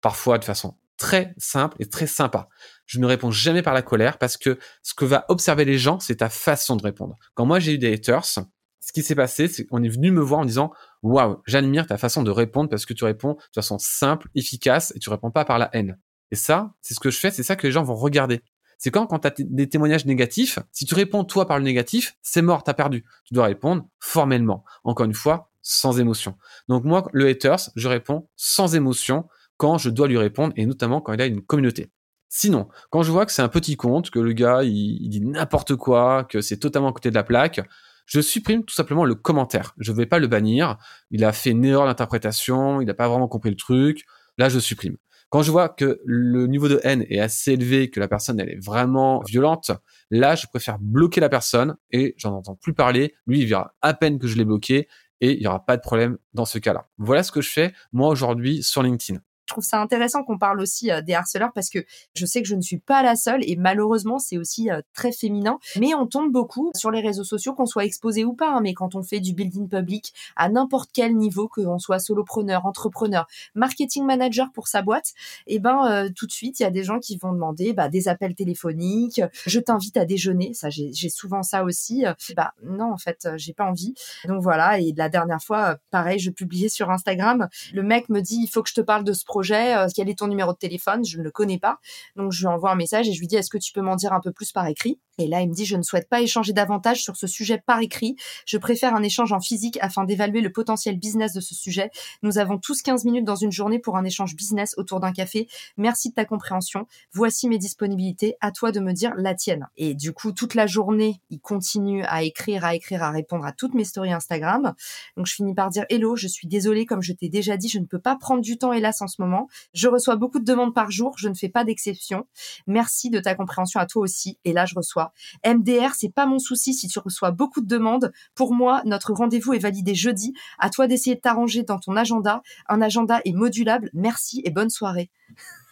[0.00, 2.48] Parfois de façon très simple et très sympa.
[2.86, 5.98] Je ne réponds jamais par la colère parce que ce que va observer les gens,
[5.98, 7.16] c'est ta façon de répondre.
[7.34, 10.20] Quand moi j'ai eu des haters, ce qui s'est passé, c'est qu'on est venu me
[10.20, 13.78] voir en disant waouh, j'admire ta façon de répondre parce que tu réponds de façon
[13.78, 15.98] simple, efficace et tu réponds pas par la haine.
[16.30, 18.42] Et ça, c'est ce que je fais, c'est ça que les gens vont regarder.
[18.80, 22.16] C'est quand, quand tu as des témoignages négatifs, si tu réponds toi par le négatif,
[22.22, 23.04] c'est mort, t'as perdu.
[23.24, 24.64] Tu dois répondre formellement.
[24.84, 26.34] Encore une fois, sans émotion.
[26.66, 31.02] Donc moi, le haters, je réponds sans émotion quand je dois lui répondre et notamment
[31.02, 31.90] quand il a une communauté.
[32.30, 35.76] Sinon, quand je vois que c'est un petit compte, que le gars il, dit n'importe
[35.76, 37.60] quoi, que c'est totalement à côté de la plaque,
[38.06, 39.74] je supprime tout simplement le commentaire.
[39.76, 40.78] Je ne vais pas le bannir.
[41.10, 44.06] Il a fait une erreur d'interprétation, il n'a pas vraiment compris le truc.
[44.38, 44.96] Là, je supprime.
[45.30, 48.50] Quand je vois que le niveau de haine est assez élevé, que la personne elle
[48.50, 49.70] est vraiment violente,
[50.10, 53.14] là je préfère bloquer la personne et j'en entends plus parler.
[53.26, 54.88] Lui il verra à peine que je l'ai bloqué
[55.20, 56.88] et il y aura pas de problème dans ce cas-là.
[56.98, 60.60] Voilà ce que je fais moi aujourd'hui sur LinkedIn je trouve ça intéressant qu'on parle
[60.60, 61.80] aussi euh, des harceleurs parce que
[62.14, 65.10] je sais que je ne suis pas la seule et malheureusement c'est aussi euh, très
[65.10, 65.58] féminin.
[65.76, 68.52] Mais on tombe beaucoup sur les réseaux sociaux, qu'on soit exposé ou pas.
[68.52, 71.98] Hein, mais quand on fait du building public à n'importe quel niveau, que l'on soit
[71.98, 75.14] solopreneur, entrepreneur, marketing manager pour sa boîte,
[75.48, 77.72] et eh ben euh, tout de suite il y a des gens qui vont demander
[77.72, 79.20] bah, des appels téléphoniques.
[79.46, 80.54] Je t'invite à déjeuner.
[80.54, 82.04] Ça j'ai souvent ça aussi.
[82.36, 83.94] Bah non en fait j'ai pas envie.
[84.26, 84.78] Donc voilà.
[84.78, 87.48] Et la dernière fois pareil je publiais sur Instagram.
[87.72, 90.08] Le mec me dit il faut que je te parle de ce projet euh, quel
[90.08, 91.78] est ton numéro de téléphone, je ne le connais pas.
[92.16, 93.96] Donc je lui envoie un message et je lui dis est-ce que tu peux m'en
[93.96, 94.98] dire un peu plus par écrit?
[95.20, 97.80] Et là il me dit je ne souhaite pas échanger davantage sur ce sujet par
[97.80, 98.16] écrit.
[98.46, 101.90] Je préfère un échange en physique afin d'évaluer le potentiel business de ce sujet.
[102.22, 105.48] Nous avons tous 15 minutes dans une journée pour un échange business autour d'un café.
[105.76, 106.86] Merci de ta compréhension.
[107.12, 108.36] Voici mes disponibilités.
[108.40, 109.68] À toi de me dire la tienne.
[109.76, 113.52] Et du coup toute la journée il continue à écrire, à écrire, à répondre à
[113.52, 114.74] toutes mes stories Instagram.
[115.16, 117.78] Donc je finis par dire hello, je suis désolée comme je t'ai déjà dit, je
[117.78, 120.74] ne peux pas prendre du temps hélas en ce moment je reçois beaucoup de demandes
[120.74, 122.26] par jour, je ne fais pas d'exception.
[122.66, 124.38] Merci de ta compréhension à toi aussi.
[124.44, 125.09] Et là, je reçois
[125.46, 128.12] MDR, c'est pas mon souci si tu reçois beaucoup de demandes.
[128.34, 130.32] Pour moi, notre rendez-vous est validé jeudi.
[130.58, 132.42] À toi d'essayer de t'arranger dans ton agenda.
[132.68, 133.90] Un agenda est modulable.
[133.92, 135.10] Merci et bonne soirée.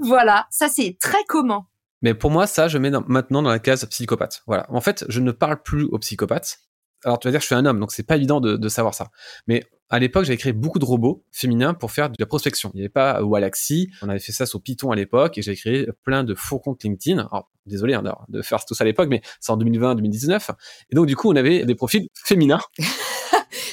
[0.00, 1.66] voilà, ça c'est très commun.
[2.02, 4.42] Mais pour moi, ça, je mets maintenant dans la case psychopathe.
[4.46, 4.66] Voilà.
[4.68, 6.58] En fait, je ne parle plus aux psychopathes.
[7.04, 8.94] Alors, tu vas dire, je suis un homme, donc c'est pas évident de, de savoir
[8.94, 9.10] ça.
[9.46, 12.70] Mais à l'époque, j'avais créé beaucoup de robots féminins pour faire de la prospection.
[12.74, 15.54] Il n'y avait pas Walaxy, on avait fait ça sur Python à l'époque, et j'ai
[15.54, 17.18] créé plein de faux comptes LinkedIn.
[17.18, 20.50] Alors, désolé hein, de faire tout ça à l'époque, mais c'est en 2020-2019.
[20.90, 22.60] Et donc, du coup, on avait des profils féminins.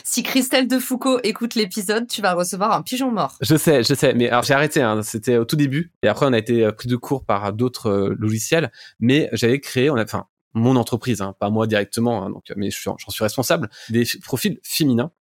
[0.03, 3.37] si Christelle de Foucault écoute l'épisode, tu vas recevoir un pigeon mort.
[3.41, 6.25] Je sais, je sais, mais alors j'ai arrêté, hein, c'était au tout début, et après
[6.25, 9.95] on a été euh, pris de court par d'autres euh, logiciels, mais j'avais créé, on
[9.95, 14.05] a, enfin, mon entreprise, hein, pas moi directement, hein, donc, mais j'en suis responsable, des
[14.21, 15.11] profils féminins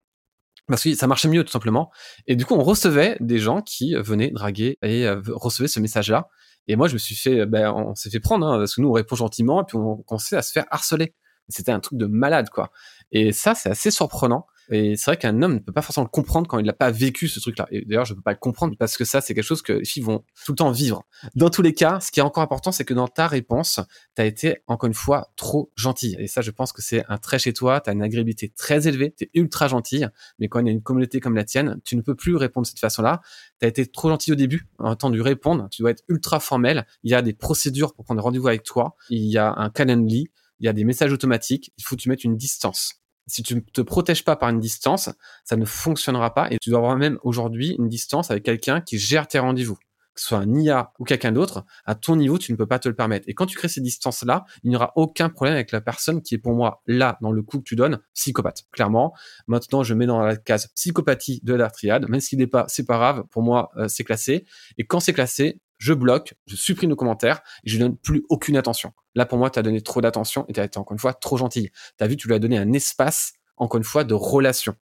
[0.71, 1.91] parce que ça marchait mieux tout simplement.
[2.27, 6.29] Et du coup, on recevait des gens qui venaient draguer et euh, recevaient ce message-là.
[6.69, 8.89] Et moi, je me suis fait, ben, on s'est fait prendre, hein, parce que nous,
[8.89, 11.15] on répond gentiment, et puis on commençait à se faire harceler.
[11.51, 12.71] C'était un truc de malade, quoi.
[13.13, 14.47] Et ça, c'est assez surprenant.
[14.73, 16.93] Et c'est vrai qu'un homme ne peut pas forcément le comprendre quand il n'a pas
[16.93, 17.67] vécu ce truc-là.
[17.73, 19.73] Et d'ailleurs, je ne peux pas le comprendre parce que ça, c'est quelque chose que
[19.73, 21.03] les filles vont tout le temps vivre.
[21.35, 23.81] Dans tous les cas, ce qui est encore important, c'est que dans ta réponse,
[24.15, 26.15] tu as été, encore une fois, trop gentil.
[26.21, 27.81] Et ça, je pense que c'est un trait chez toi.
[27.81, 29.13] Tu as une agréabilité très élevée.
[29.17, 30.05] Tu es ultra gentil.
[30.39, 32.65] Mais quand il y a une communauté comme la tienne, tu ne peux plus répondre
[32.65, 33.23] de cette façon-là.
[33.59, 34.69] Tu as été trop gentil au début.
[34.79, 36.87] En temps de répondre, tu dois être ultra formel.
[37.03, 38.95] Il y a des procédures pour prendre rendez-vous avec toi.
[39.09, 40.29] Il y a un calendly.
[40.61, 41.73] Il y a des messages automatiques.
[41.79, 44.61] Il faut que tu mettes une distance si tu ne te protèges pas par une
[44.61, 45.11] distance,
[45.45, 48.99] ça ne fonctionnera pas et tu dois avoir même aujourd'hui une distance avec quelqu'un qui
[48.99, 49.77] gère tes rendez-vous.
[50.15, 52.81] Que ce soit un IA ou quelqu'un d'autre, à ton niveau, tu ne peux pas
[52.81, 53.29] te le permettre.
[53.29, 56.35] Et quand tu crées ces distances-là, il n'y aura aucun problème avec la personne qui
[56.35, 58.65] est pour moi là, dans le coup que tu donnes, psychopathe.
[58.73, 59.15] Clairement,
[59.47, 62.85] maintenant, je mets dans la case psychopathie de la triade, même s'il n'est pas, c'est
[62.85, 64.45] pas grave, pour moi, euh, c'est classé.
[64.79, 68.57] Et quand c'est classé, je bloque, je supprime nos commentaires et je donne plus aucune
[68.57, 68.93] attention.
[69.17, 71.15] Là, pour moi, tu as donné trop d'attention et tu as été encore une fois
[71.15, 71.71] trop gentil.
[71.99, 74.75] Tu as vu, tu lui as donné un espace encore une fois, de relation.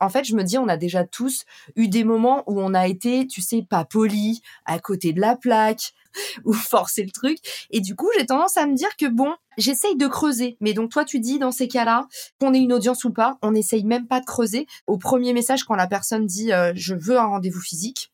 [0.00, 1.44] En fait, je me dis, on a déjà tous
[1.76, 5.36] eu des moments où on a été, tu sais, pas poli, à côté de la
[5.36, 5.92] plaque,
[6.44, 7.38] ou forcer le truc.
[7.70, 10.56] Et du coup, j'ai tendance à me dire que bon, j'essaye de creuser.
[10.60, 12.08] Mais donc, toi, tu dis, dans ces cas-là,
[12.40, 14.66] qu'on ait une audience ou pas, on n'essaye même pas de creuser.
[14.88, 18.12] Au premier message, quand la personne dit, euh, je veux un rendez-vous physique,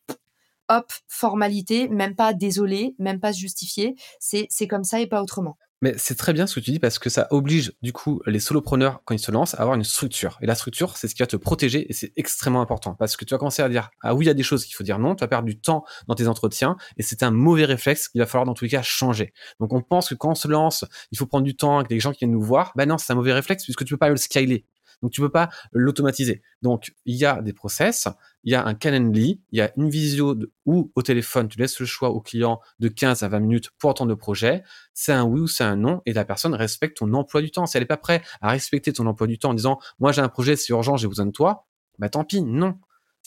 [0.71, 3.95] hop, formalité, même pas désolé, même pas justifié.
[4.19, 5.57] C'est c'est comme ça et pas autrement.
[5.83, 8.39] Mais c'est très bien ce que tu dis parce que ça oblige du coup les
[8.39, 10.37] solopreneurs quand ils se lancent à avoir une structure.
[10.41, 13.25] Et la structure, c'est ce qui va te protéger et c'est extrêmement important parce que
[13.25, 14.99] tu vas commencer à dire ah oui il y a des choses qu'il faut dire
[14.99, 18.21] non, tu vas perdre du temps dans tes entretiens et c'est un mauvais réflexe qu'il
[18.21, 19.33] va falloir dans tous les cas changer.
[19.59, 21.99] Donc on pense que quand on se lance, il faut prendre du temps avec des
[21.99, 22.73] gens qui viennent nous voir.
[22.75, 24.67] Ben non, c'est un mauvais réflexe puisque tu peux pas le scaler.
[25.01, 26.41] Donc tu peux pas l'automatiser.
[26.61, 28.07] Donc il y a des process,
[28.43, 30.35] il y a un Calendly, il y a une visio
[30.65, 33.89] ou au téléphone, tu laisses le choix au client de 15 à 20 minutes pour
[33.91, 34.63] attendre le projet.
[34.93, 37.65] C'est un oui ou c'est un non et la personne respecte ton emploi du temps.
[37.65, 40.21] Si elle est pas prête à respecter ton emploi du temps en disant moi j'ai
[40.21, 41.67] un projet, c'est urgent, j'ai besoin de toi,
[41.99, 42.77] bah tant pis, non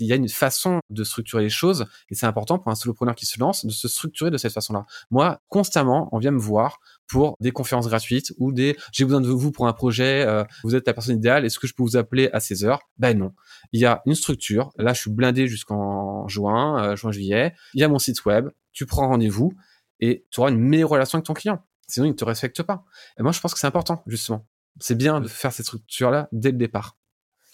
[0.00, 3.14] il y a une façon de structurer les choses et c'est important pour un solopreneur
[3.14, 4.86] qui se lance de se structurer de cette façon-là.
[5.10, 9.28] Moi, constamment, on vient me voir pour des conférences gratuites ou des j'ai besoin de
[9.28, 11.96] vous pour un projet, euh, vous êtes la personne idéale, est-ce que je peux vous
[11.96, 12.80] appeler à 16 heures?
[12.98, 13.32] Ben non.
[13.72, 14.72] Il y a une structure.
[14.78, 17.54] Là, je suis blindé jusqu'en juin, euh, juin, juillet.
[17.74, 18.48] Il y a mon site web.
[18.72, 19.52] Tu prends rendez-vous
[20.00, 21.64] et tu auras une meilleure relation avec ton client.
[21.86, 22.84] Sinon, il ne te respecte pas.
[23.18, 24.46] Et moi, je pense que c'est important, justement.
[24.80, 26.96] C'est bien de faire cette structure-là dès le départ.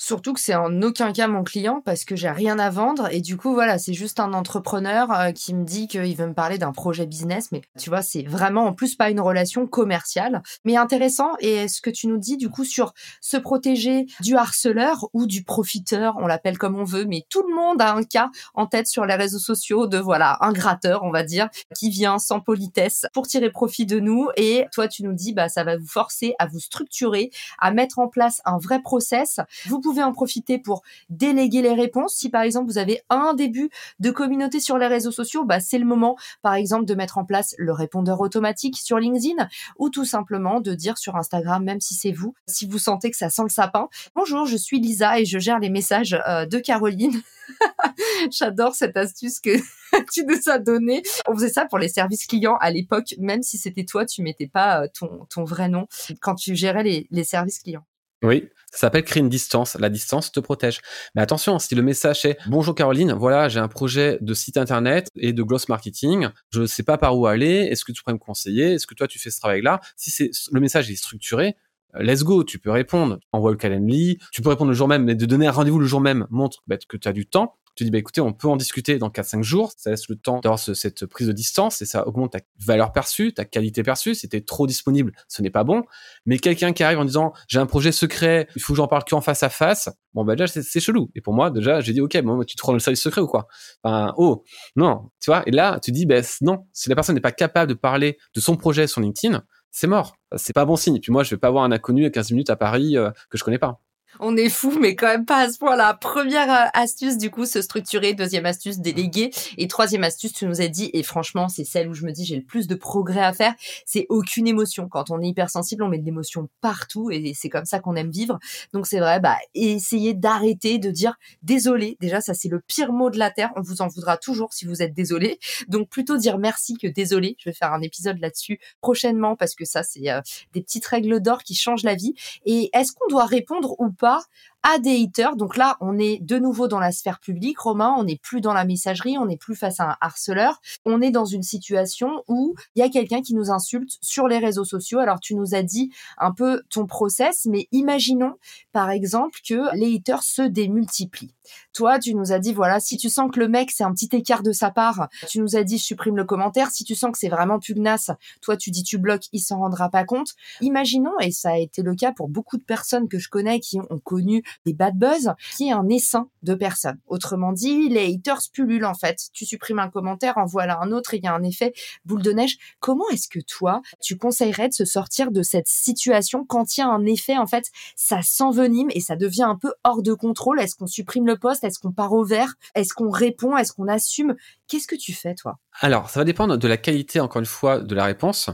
[0.02, 3.20] Surtout que c'est en aucun cas mon client parce que j'ai rien à vendre et
[3.20, 6.56] du coup voilà c'est juste un entrepreneur euh, qui me dit qu'il veut me parler
[6.56, 7.52] d'un projet business.
[7.52, 10.42] Mais tu vois c'est vraiment en plus pas une relation commerciale.
[10.64, 15.06] Mais intéressant et ce que tu nous dis du coup sur se protéger du harceleur
[15.12, 18.30] ou du profiteur on l'appelle comme on veut mais tout le monde a un cas
[18.54, 22.18] en tête sur les réseaux sociaux de voilà un gratteur on va dire qui vient
[22.18, 24.30] sans politesse pour tirer profit de nous.
[24.38, 27.98] Et toi tu nous dis bah ça va vous forcer à vous structurer à mettre
[27.98, 29.40] en place un vrai process.
[29.66, 32.14] Vous en profiter pour déléguer les réponses.
[32.14, 35.78] Si par exemple vous avez un début de communauté sur les réseaux sociaux, bah, c'est
[35.78, 39.48] le moment par exemple de mettre en place le répondeur automatique sur LinkedIn
[39.78, 43.16] ou tout simplement de dire sur Instagram, même si c'est vous, si vous sentez que
[43.16, 43.88] ça sent le sapin.
[44.14, 47.20] Bonjour, je suis Lisa et je gère les messages euh, de Caroline.
[48.30, 49.56] J'adore cette astuce que
[50.12, 51.02] tu nous as donnée.
[51.26, 54.48] On faisait ça pour les services clients à l'époque, même si c'était toi, tu mettais
[54.48, 54.88] pas euh,
[55.28, 55.86] ton, vrai nom
[56.20, 57.84] quand tu gérais les services clients.
[58.22, 59.76] Oui, ça s'appelle créer une distance.
[59.80, 60.80] La distance te protège.
[61.14, 65.08] Mais attention, si le message est Bonjour Caroline, voilà, j'ai un projet de site internet
[65.16, 66.28] et de gloss marketing.
[66.50, 67.68] Je ne sais pas par où aller.
[67.70, 68.74] Est-ce que tu pourrais me conseiller?
[68.74, 69.80] Est-ce que toi tu fais ce travail-là?
[69.96, 71.56] Si c'est le message est structuré,
[71.96, 75.04] euh, let's go, tu peux répondre, envoie le Calendly, tu peux répondre le jour même,
[75.04, 77.56] mais de donner un rendez-vous le jour même montre bah, que tu as du temps
[77.74, 79.72] tu dis, bah, écoutez, on peut en discuter dans 4-5 jours.
[79.76, 83.32] Ça laisse le temps d'avoir cette prise de distance et ça augmente ta valeur perçue,
[83.32, 84.14] ta qualité perçue.
[84.14, 85.84] Si t'es trop disponible, ce n'est pas bon.
[86.26, 89.04] Mais quelqu'un qui arrive en disant, j'ai un projet secret, il faut que j'en parle
[89.04, 89.88] qu'en face à face.
[90.14, 91.10] Bon, bah, déjà, c'est chelou.
[91.14, 93.26] Et pour moi, déjà, j'ai dit, OK, bon, tu te rends le service secret ou
[93.26, 93.46] quoi?
[93.84, 94.44] Oh,
[94.76, 95.42] non, tu vois?
[95.46, 98.40] Et là, tu dis, ben, non, si la personne n'est pas capable de parler de
[98.40, 100.16] son projet sur LinkedIn, c'est mort.
[100.36, 100.96] C'est pas bon signe.
[100.96, 103.10] Et puis moi, je vais pas avoir un inconnu à 15 minutes à Paris euh,
[103.30, 103.80] que je connais pas
[104.18, 105.94] on est fou, mais quand même pas à ce point-là.
[105.94, 108.14] Première euh, astuce, du coup, se structurer.
[108.14, 109.30] Deuxième astuce, déléguer.
[109.56, 112.24] Et troisième astuce, tu nous as dit, et franchement, c'est celle où je me dis,
[112.24, 113.54] j'ai le plus de progrès à faire,
[113.86, 114.88] c'est aucune émotion.
[114.88, 118.10] Quand on est hypersensible, on met de l'émotion partout et c'est comme ça qu'on aime
[118.10, 118.38] vivre.
[118.72, 121.96] Donc c'est vrai, bah, essayer d'arrêter de dire désolé.
[122.00, 123.50] Déjà, ça, c'est le pire mot de la terre.
[123.56, 125.38] On vous en voudra toujours si vous êtes désolé.
[125.68, 127.36] Donc plutôt dire merci que désolé.
[127.38, 130.20] Je vais faire un épisode là-dessus prochainement parce que ça, c'est euh,
[130.52, 132.14] des petites règles d'or qui changent la vie.
[132.44, 134.24] Et est-ce qu'on doit répondre ou pas
[134.62, 135.36] à des haters.
[135.36, 138.52] Donc là, on est de nouveau dans la sphère publique, Romain, on n'est plus dans
[138.52, 142.54] la messagerie, on n'est plus face à un harceleur, on est dans une situation où
[142.74, 144.98] il y a quelqu'un qui nous insulte sur les réseaux sociaux.
[144.98, 148.34] Alors tu nous as dit un peu ton process, mais imaginons
[148.72, 151.34] par exemple que les haters se démultiplient.
[151.72, 154.08] Toi, tu nous as dit, voilà, si tu sens que le mec, c'est un petit
[154.12, 156.70] écart de sa part, tu nous as dit, supprime le commentaire.
[156.70, 159.88] Si tu sens que c'est vraiment pugnace, toi, tu dis, tu bloques, il s'en rendra
[159.88, 160.34] pas compte.
[160.60, 163.78] Imaginons, et ça a été le cas pour beaucoup de personnes que je connais qui
[163.78, 166.98] ont connu des bad buzz, qui est un essaim de personnes.
[167.06, 169.18] Autrement dit, les haters pullulent en fait.
[169.32, 171.72] Tu supprimes un commentaire, en voilà un autre, il y a un effet
[172.04, 172.56] boule de neige.
[172.80, 176.82] Comment est-ce que toi, tu conseillerais de se sortir de cette situation quand il y
[176.82, 180.60] a un effet, en fait, ça s'envenime et ça devient un peu hors de contrôle?
[180.60, 182.54] Est-ce qu'on supprime le poste Est-ce qu'on part au vert?
[182.74, 183.56] Est-ce qu'on répond?
[183.56, 184.34] Est-ce qu'on assume?
[184.68, 185.58] Qu'est-ce que tu fais, toi?
[185.80, 188.50] Alors, ça va dépendre de la qualité, encore une fois, de la réponse.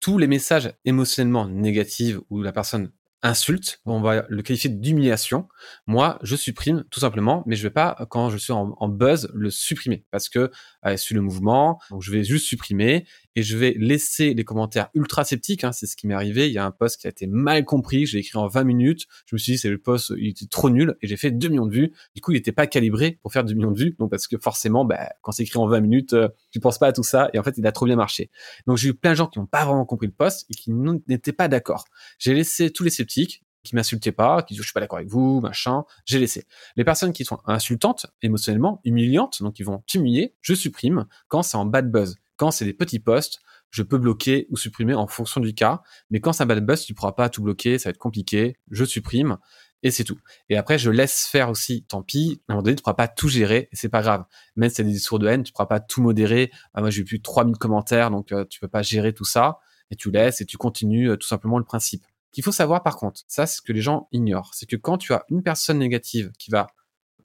[0.00, 5.48] Tous les messages émotionnellement négatifs où la personne insulte, on va le qualifier d'humiliation.
[5.86, 9.50] Moi, je supprime tout simplement, mais je vais pas, quand je suis en, buzz, le
[9.50, 10.50] supprimer parce que
[10.86, 11.80] euh, le mouvement.
[11.90, 15.64] Donc, je vais juste supprimer et je vais laisser les commentaires ultra sceptiques.
[15.64, 16.48] Hein, c'est ce qui m'est arrivé.
[16.48, 18.06] Il y a un post qui a été mal compris.
[18.06, 19.06] J'ai écrit en 20 minutes.
[19.26, 21.48] Je me suis dit, c'est le post, il était trop nul et j'ai fait 2
[21.48, 21.92] millions de vues.
[22.14, 23.96] Du coup, il n'était pas calibré pour faire 2 millions de vues.
[23.98, 26.88] Donc, parce que forcément, bah, quand c'est écrit en 20 minutes, euh, tu penses pas
[26.88, 27.30] à tout ça.
[27.32, 28.30] Et en fait, il a trop bien marché.
[28.66, 30.72] Donc, j'ai eu plein de gens qui n'ont pas vraiment compris le post et qui
[30.72, 31.84] n'étaient pas d'accord.
[32.18, 35.10] J'ai laissé tous les sceptiques qui m'insultaient pas, qui disaient je suis pas d'accord avec
[35.10, 36.44] vous, machin, j'ai laissé.
[36.76, 41.56] Les personnes qui sont insultantes émotionnellement, humiliantes, donc qui vont t'humilier, je supprime quand c'est
[41.56, 42.16] en bad buzz.
[42.38, 45.82] Quand c'est des petits posts, je peux bloquer ou supprimer en fonction du cas.
[46.10, 48.56] Mais quand c'est un bad buzz, tu pourras pas tout bloquer, ça va être compliqué.
[48.70, 49.36] Je supprime
[49.82, 50.18] et c'est tout.
[50.48, 53.08] Et après, je laisse faire aussi, tant pis, à un moment donné, tu pourras pas
[53.08, 54.24] tout gérer, et c'est pas grave.
[54.56, 56.50] Même si c'est des discours de haine, tu pourras pas tout modérer.
[56.74, 59.24] Ah, moi, j'ai eu plus de 3000 commentaires, donc euh, tu peux pas gérer tout
[59.24, 59.58] ça,
[59.90, 62.04] et tu laisses, et tu continues euh, tout simplement le principe.
[62.32, 64.98] Qu'il faut savoir, par contre, ça, c'est ce que les gens ignorent, c'est que quand
[64.98, 66.68] tu as une personne négative qui va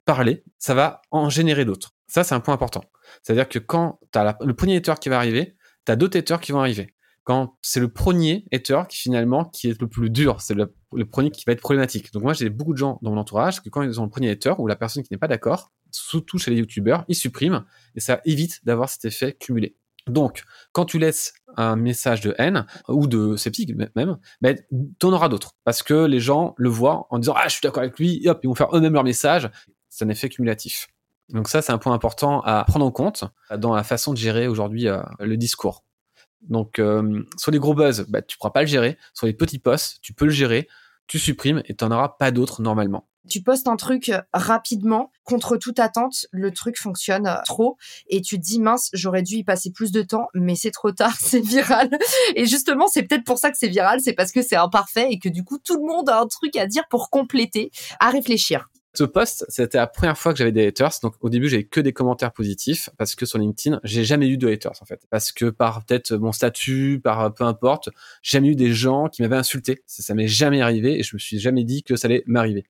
[0.04, 1.93] parler, ça va en générer d'autres.
[2.06, 2.84] Ça, c'est un point important.
[3.22, 6.40] C'est-à-dire que quand tu as le premier hater qui va arriver, tu as d'autres haters
[6.40, 10.40] qui vont arriver quand c'est le premier hater qui finalement qui est le plus dur,
[10.40, 10.74] c'est le,
[11.10, 12.12] premier qui va être problématique.
[12.12, 14.30] Donc moi j'ai beaucoup de gens dans mon entourage que quand ils ont le premier
[14.30, 17.64] hater ou la personne qui n'est pas d'accord, surtout chez les youtubeurs, ils suppriment
[17.94, 19.76] et ça évite d'avoir cet effet cumulé.
[20.06, 24.58] Donc, quand tu laisses un message de haine ou de sceptique même, ben,
[25.02, 27.82] en auras d'autres parce que les gens le voient en disant ah je suis d'accord
[27.82, 29.50] avec lui, et hop ils vont faire eux-mêmes leur message.
[29.88, 30.88] C'est un effet cumulatif.
[31.30, 33.24] Donc ça c'est un point important à prendre en compte
[33.56, 35.84] dans la façon de gérer aujourd'hui euh, le discours.
[36.48, 38.98] Donc, euh, sur les gros buzz, bah, tu pourras pas le gérer.
[39.14, 40.68] Sur les petits posts, tu peux le gérer.
[41.06, 43.08] Tu supprimes et tu n'en auras pas d'autres normalement.
[43.28, 48.42] Tu postes un truc rapidement, contre toute attente, le truc fonctionne trop et tu te
[48.42, 51.90] dis mince, j'aurais dû y passer plus de temps, mais c'est trop tard, c'est viral.
[52.36, 55.18] Et justement, c'est peut-être pour ça que c'est viral, c'est parce que c'est imparfait et
[55.18, 58.68] que du coup, tout le monde a un truc à dire pour compléter, à réfléchir.
[58.96, 60.92] Ce post, c'était la première fois que j'avais des haters.
[61.02, 64.38] Donc au début, j'avais que des commentaires positifs parce que sur LinkedIn, j'ai jamais eu
[64.38, 65.02] de haters en fait.
[65.10, 67.88] Parce que par peut-être mon statut, par peu importe,
[68.22, 69.82] j'ai jamais eu des gens qui m'avaient insulté.
[69.86, 72.64] Ça, ça m'est jamais arrivé et je me suis jamais dit que ça allait m'arriver.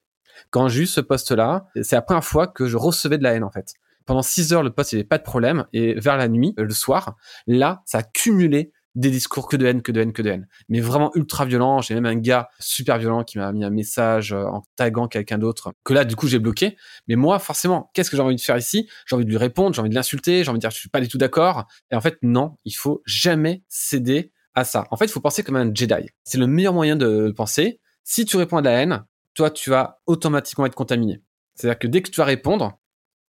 [0.51, 3.45] Quand j'ai eu ce post-là, c'est la première fois que je recevais de la haine
[3.45, 3.75] en fait.
[4.07, 5.67] Pendant six heures, le post, il n'y pas de problème.
[5.73, 9.83] Et vers la nuit, le soir, là, ça a cumulé des discours que de haine,
[9.83, 10.49] que de haine, que de haine.
[10.69, 11.81] Mais vraiment ultra violent.
[11.81, 15.39] J'ai même un gars super violent qui m'a mis un message euh, en taguant quelqu'un
[15.39, 16.77] d'autre que là, du coup, j'ai bloqué.
[17.09, 18.89] Mais moi, forcément, qu'est-ce que j'ai envie de faire ici?
[19.07, 20.89] J'ai envie de lui répondre, j'ai envie de l'insulter, j'ai envie de dire je suis
[20.89, 21.67] pas du tout d'accord.
[21.91, 24.87] Et en fait, non, il faut jamais céder à ça.
[24.91, 26.09] En fait, il faut penser comme un Jedi.
[26.23, 27.81] C'est le meilleur moyen de penser.
[28.05, 29.05] Si tu réponds à la haine,
[29.35, 31.21] toi, tu vas automatiquement être contaminé.
[31.55, 32.79] C'est-à-dire que dès que tu vas répondre,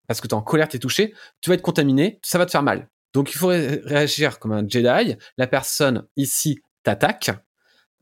[0.07, 2.47] parce que tu es en colère, tu es touché, tu vas être contaminé, ça va
[2.47, 2.89] te faire mal.
[3.15, 5.17] Donc il faut réagir comme un Jedi.
[5.39, 7.31] La personne ici t'attaque.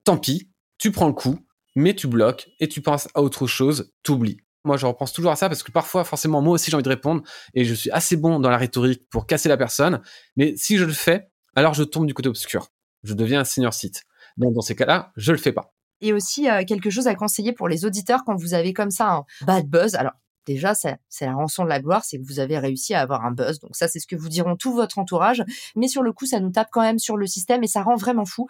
[0.04, 1.38] Tant pis, tu prends le coup,
[1.76, 4.38] mais tu bloques et tu penses à autre chose, t'oublies.
[4.64, 6.88] Moi, je repense toujours à ça parce que parfois, forcément, moi aussi, j'ai envie de
[6.88, 7.22] répondre
[7.54, 10.00] et je suis assez bon dans la rhétorique pour casser la personne.
[10.36, 12.68] Mais si je le fais, alors je tombe du côté obscur.
[13.02, 14.04] Je deviens un senior site.
[14.36, 15.74] Donc, dans ces cas-là, je le fais pas.
[16.00, 19.10] Et aussi, euh, quelque chose à conseiller pour les auditeurs quand vous avez comme ça
[19.10, 19.94] un bad buzz.
[19.94, 20.12] Alors,
[20.46, 23.30] déjà, c'est la rançon de la gloire, c'est que vous avez réussi à avoir un
[23.30, 23.60] buzz.
[23.60, 25.42] Donc ça, c'est ce que vous diront tout votre entourage.
[25.76, 27.96] Mais sur le coup, ça nous tape quand même sur le système et ça rend
[27.96, 28.48] vraiment fou.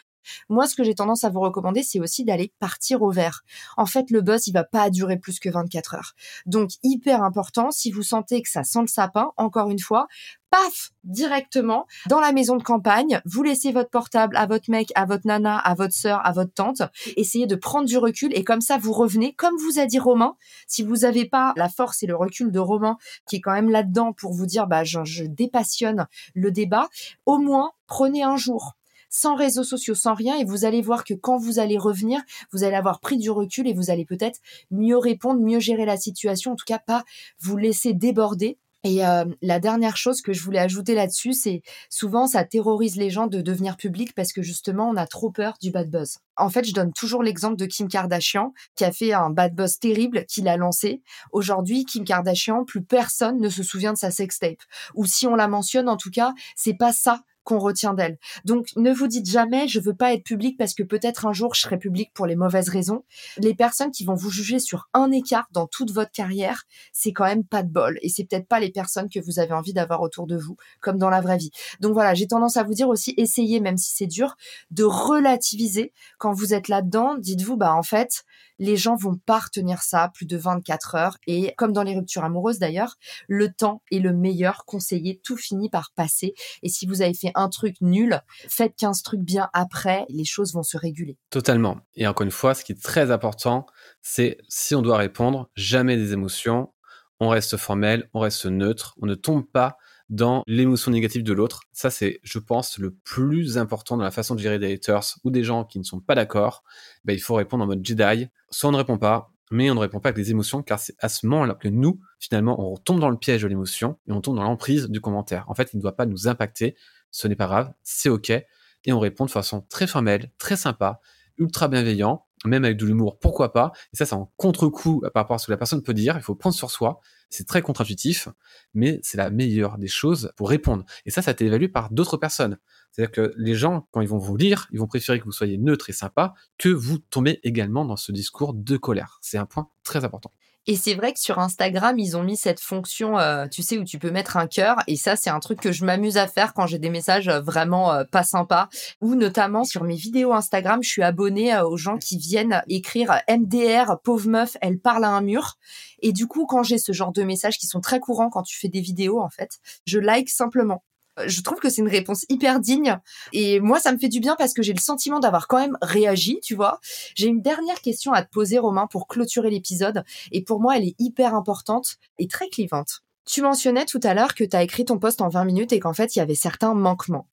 [0.48, 3.44] Moi, ce que j'ai tendance à vous recommander, c'est aussi d'aller partir au vert.
[3.76, 6.12] En fait, le buzz, il va pas durer plus que 24 heures.
[6.46, 10.06] Donc, hyper important, si vous sentez que ça sent le sapin, encore une fois,
[10.52, 15.06] paf, directement dans la maison de campagne, vous laissez votre portable à votre mec, à
[15.06, 16.82] votre nana, à votre sœur, à votre tante,
[17.16, 20.36] essayez de prendre du recul et comme ça vous revenez, comme vous a dit Romain,
[20.66, 23.70] si vous n'avez pas la force et le recul de Romain qui est quand même
[23.70, 26.88] là-dedans pour vous dire bah je, je dépassionne le débat,
[27.24, 28.76] au moins prenez un jour
[29.12, 32.20] sans réseaux sociaux, sans rien, et vous allez voir que quand vous allez revenir,
[32.50, 34.40] vous allez avoir pris du recul et vous allez peut-être
[34.72, 37.04] mieux répondre, mieux gérer la situation, en tout cas pas
[37.38, 42.26] vous laisser déborder et euh, la dernière chose que je voulais ajouter là-dessus, c'est souvent
[42.26, 45.70] ça terrorise les gens de devenir public parce que justement on a trop peur du
[45.70, 46.18] bad buzz.
[46.36, 49.78] En fait, je donne toujours l'exemple de Kim Kardashian qui a fait un bad buzz
[49.78, 51.00] terrible qu'il a lancé.
[51.30, 54.62] Aujourd'hui, Kim Kardashian, plus personne ne se souvient de sa sextape.
[54.94, 58.18] Ou si on la mentionne, en tout cas, c'est pas ça qu'on retient d'elle.
[58.44, 61.54] Donc ne vous dites jamais je veux pas être public parce que peut-être un jour
[61.54, 63.04] je serai public pour les mauvaises raisons.
[63.38, 67.24] Les personnes qui vont vous juger sur un écart dans toute votre carrière, c'est quand
[67.24, 70.00] même pas de bol et c'est peut-être pas les personnes que vous avez envie d'avoir
[70.02, 71.50] autour de vous comme dans la vraie vie.
[71.80, 74.36] Donc voilà, j'ai tendance à vous dire aussi essayez même si c'est dur
[74.70, 78.24] de relativiser quand vous êtes là-dedans, dites-vous bah en fait,
[78.58, 82.24] les gens vont pas retenir ça plus de 24 heures et comme dans les ruptures
[82.24, 82.96] amoureuses d'ailleurs,
[83.28, 87.31] le temps est le meilleur conseiller, tout finit par passer et si vous avez fait
[87.34, 91.18] un truc nul, faites 15 trucs bien après, les choses vont se réguler.
[91.30, 91.78] Totalement.
[91.94, 93.66] Et encore une fois, ce qui est très important,
[94.00, 96.72] c'est si on doit répondre, jamais des émotions,
[97.20, 99.76] on reste formel, on reste neutre, on ne tombe pas
[100.08, 101.62] dans l'émotion négative de l'autre.
[101.72, 105.30] Ça, c'est, je pense, le plus important dans la façon de gérer des haters ou
[105.30, 106.64] des gens qui ne sont pas d'accord.
[107.04, 108.28] Ben, il faut répondre en mode Jedi.
[108.50, 110.94] Soit on ne répond pas, mais on ne répond pas avec des émotions, car c'est
[110.98, 114.20] à ce moment-là que nous, finalement, on tombe dans le piège de l'émotion et on
[114.20, 115.44] tombe dans l'emprise du commentaire.
[115.48, 116.74] En fait, il ne doit pas nous impacter,
[117.12, 121.00] ce n'est pas grave, c'est ok, et on répond de façon très formelle, très sympa,
[121.38, 123.72] ultra bienveillant, même avec de l'humour, pourquoi pas.
[123.92, 126.16] Et ça, c'est en contre-coup par rapport à ce que la personne peut dire.
[126.16, 127.00] Il faut prendre sur soi.
[127.30, 128.28] C'est très contre-intuitif,
[128.74, 130.84] mais c'est la meilleure des choses pour répondre.
[131.06, 132.58] Et ça, ça a été évalué par d'autres personnes.
[132.90, 135.56] C'est-à-dire que les gens, quand ils vont vous lire, ils vont préférer que vous soyez
[135.56, 139.18] neutre et sympa que vous tombez également dans ce discours de colère.
[139.22, 140.32] C'est un point très important.
[140.68, 143.84] Et c'est vrai que sur Instagram, ils ont mis cette fonction, euh, tu sais, où
[143.84, 144.76] tu peux mettre un cœur.
[144.86, 147.40] Et ça, c'est un truc que je m'amuse à faire quand j'ai des messages euh,
[147.40, 148.68] vraiment euh, pas sympas.
[149.00, 153.98] Ou notamment sur mes vidéos Instagram, je suis abonnée aux gens qui viennent écrire MDR,
[154.04, 155.56] pauvre meuf, elle parle à un mur.
[156.00, 158.56] Et du coup, quand j'ai ce genre de messages qui sont très courants quand tu
[158.56, 160.84] fais des vidéos, en fait, je like simplement
[161.26, 162.98] je trouve que c'est une réponse hyper digne.
[163.32, 165.76] Et moi, ça me fait du bien parce que j'ai le sentiment d'avoir quand même
[165.82, 166.80] réagi, tu vois.
[167.14, 170.04] J'ai une dernière question à te poser, Romain, pour clôturer l'épisode.
[170.30, 173.02] Et pour moi, elle est hyper importante et très clivante.
[173.24, 175.80] Tu mentionnais tout à l'heure que tu as écrit ton poste en 20 minutes et
[175.80, 177.28] qu'en fait, il y avait certains manquements.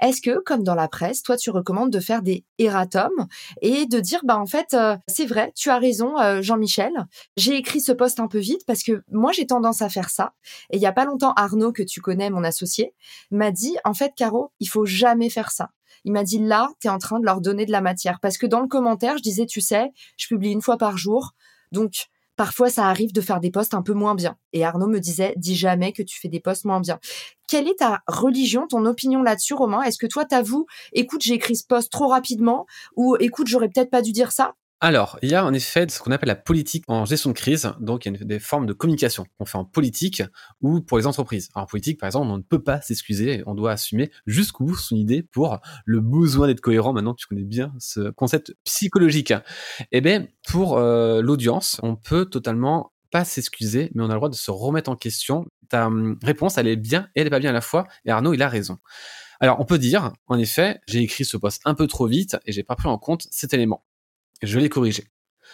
[0.00, 3.26] Est-ce que, comme dans la presse, toi, tu recommandes de faire des erratums
[3.62, 6.92] et de dire, bah en fait, euh, c'est vrai, tu as raison, euh, Jean-Michel.
[7.36, 10.32] J'ai écrit ce poste un peu vite parce que moi, j'ai tendance à faire ça.
[10.70, 12.94] Et il y a pas longtemps, Arnaud, que tu connais, mon associé,
[13.30, 15.70] m'a dit, en fait, Caro, il faut jamais faire ça.
[16.04, 18.18] Il m'a dit, là, tu es en train de leur donner de la matière.
[18.20, 21.32] Parce que dans le commentaire, je disais, tu sais, je publie une fois par jour.
[21.72, 24.36] Donc, parfois ça arrive de faire des postes un peu moins bien.
[24.52, 26.98] Et Arnaud me disait, dis jamais que tu fais des postes moins bien.
[27.48, 29.82] Quelle est ta religion, ton opinion là-dessus, Romain?
[29.82, 32.66] Est-ce que toi t'avoues, écoute, j'ai écrit ce poste trop rapidement,
[32.96, 34.54] ou écoute, j'aurais peut-être pas dû dire ça
[34.84, 37.72] alors, il y a en effet ce qu'on appelle la politique en gestion de crise.
[37.80, 40.22] Donc, il y a des formes de communication qu'on fait en politique
[40.60, 41.48] ou pour les entreprises.
[41.54, 43.42] En politique, par exemple, on ne peut pas s'excuser.
[43.46, 46.92] On doit assumer jusqu'au bout son idée pour le besoin d'être cohérent.
[46.92, 49.32] Maintenant, tu connais bien ce concept psychologique.
[49.90, 54.28] Eh bien, pour euh, l'audience, on peut totalement pas s'excuser, mais on a le droit
[54.28, 55.46] de se remettre en question.
[55.70, 57.86] Ta hum, réponse, elle est bien et elle est pas bien à la fois.
[58.04, 58.76] Et Arnaud, il a raison.
[59.40, 62.52] Alors, on peut dire, en effet, j'ai écrit ce poste un peu trop vite et
[62.52, 63.82] j'ai pas pris en compte cet élément
[64.46, 65.04] je l'ai corrigé.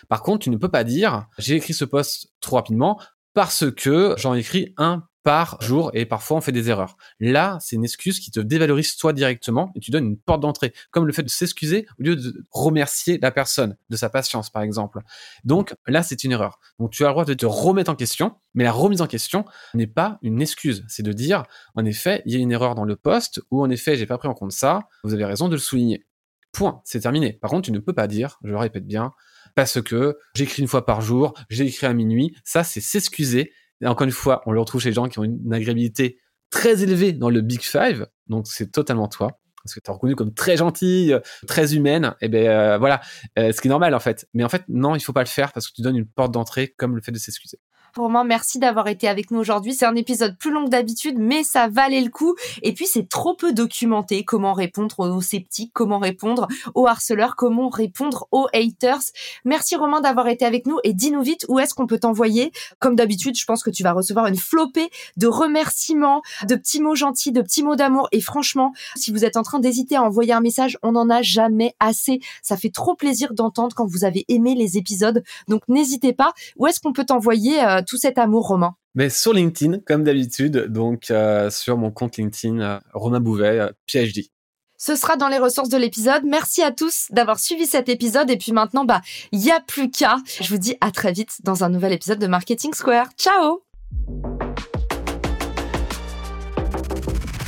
[0.09, 3.01] Par contre, tu ne peux pas dire j'ai écrit ce poste trop rapidement
[3.35, 6.97] parce que j'en écris un par jour et parfois on fait des erreurs.
[7.19, 10.73] Là, c'est une excuse qui te dévalorise toi directement et tu donnes une porte d'entrée,
[10.91, 14.63] comme le fait de s'excuser au lieu de remercier la personne de sa patience, par
[14.63, 15.01] exemple.
[15.45, 16.59] Donc là, c'est une erreur.
[16.79, 19.45] Donc tu as le droit de te remettre en question, mais la remise en question
[19.75, 20.85] n'est pas une excuse.
[20.89, 23.71] C'est de dire, en effet, il y a une erreur dans le poste ou en
[23.71, 24.81] effet, j'ai pas pris en compte ça.
[25.05, 26.07] Vous avez raison de le souligner.
[26.53, 27.35] Point, c'est terminé.
[27.35, 29.13] Par contre, tu ne peux pas dire, je le répète bien,
[29.55, 32.35] parce que j'écris une fois par jour, j'ai écrit à minuit.
[32.45, 33.53] Ça, c'est s'excuser.
[33.81, 36.19] Et encore une fois, on le retrouve chez les gens qui ont une agréabilité
[36.51, 38.07] très élevée dans le Big Five.
[38.27, 39.41] Donc, c'est totalement toi.
[39.63, 42.15] Parce que tu es reconnu comme très gentille, très humaine.
[42.21, 43.01] Et ben euh, voilà,
[43.39, 44.27] euh, ce qui est normal en fait.
[44.33, 46.33] Mais en fait, non, il faut pas le faire parce que tu donnes une porte
[46.33, 47.59] d'entrée comme le fait de s'excuser.
[47.97, 49.75] Romain, merci d'avoir été avec nous aujourd'hui.
[49.75, 52.35] C'est un épisode plus long que d'habitude, mais ça valait le coup.
[52.63, 57.69] Et puis, c'est trop peu documenté comment répondre aux sceptiques, comment répondre aux harceleurs, comment
[57.69, 59.01] répondre aux haters.
[59.45, 62.53] Merci Romain d'avoir été avec nous et dis-nous vite où est-ce qu'on peut t'envoyer?
[62.79, 66.95] Comme d'habitude, je pense que tu vas recevoir une flopée de remerciements, de petits mots
[66.95, 68.09] gentils, de petits mots d'amour.
[68.13, 71.23] Et franchement, si vous êtes en train d'hésiter à envoyer un message, on n'en a
[71.23, 72.21] jamais assez.
[72.43, 75.23] Ça fait trop plaisir d'entendre quand vous avez aimé les épisodes.
[75.49, 76.33] Donc, n'hésitez pas.
[76.57, 80.67] Où est-ce qu'on peut t'envoyer euh, tout cet amour romain mais sur LinkedIn, comme d'habitude,
[80.69, 84.31] donc euh, sur mon compte LinkedIn, euh, Romain Bouvet, PhD.
[84.83, 86.23] Ce sera dans les ressources de l'épisode.
[86.25, 88.31] Merci à tous d'avoir suivi cet épisode.
[88.31, 90.17] Et puis maintenant, bah, il y a plus qu'à.
[90.41, 93.09] Je vous dis à très vite dans un nouvel épisode de Marketing Square.
[93.19, 93.63] Ciao!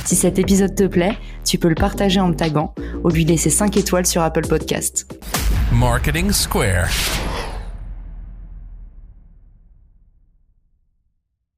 [0.05, 3.49] Si cet épisode te plaît, tu peux le partager en me taguant ou lui laisser
[3.49, 5.11] 5 étoiles sur Apple Podcast.
[5.71, 6.89] Marketing Square.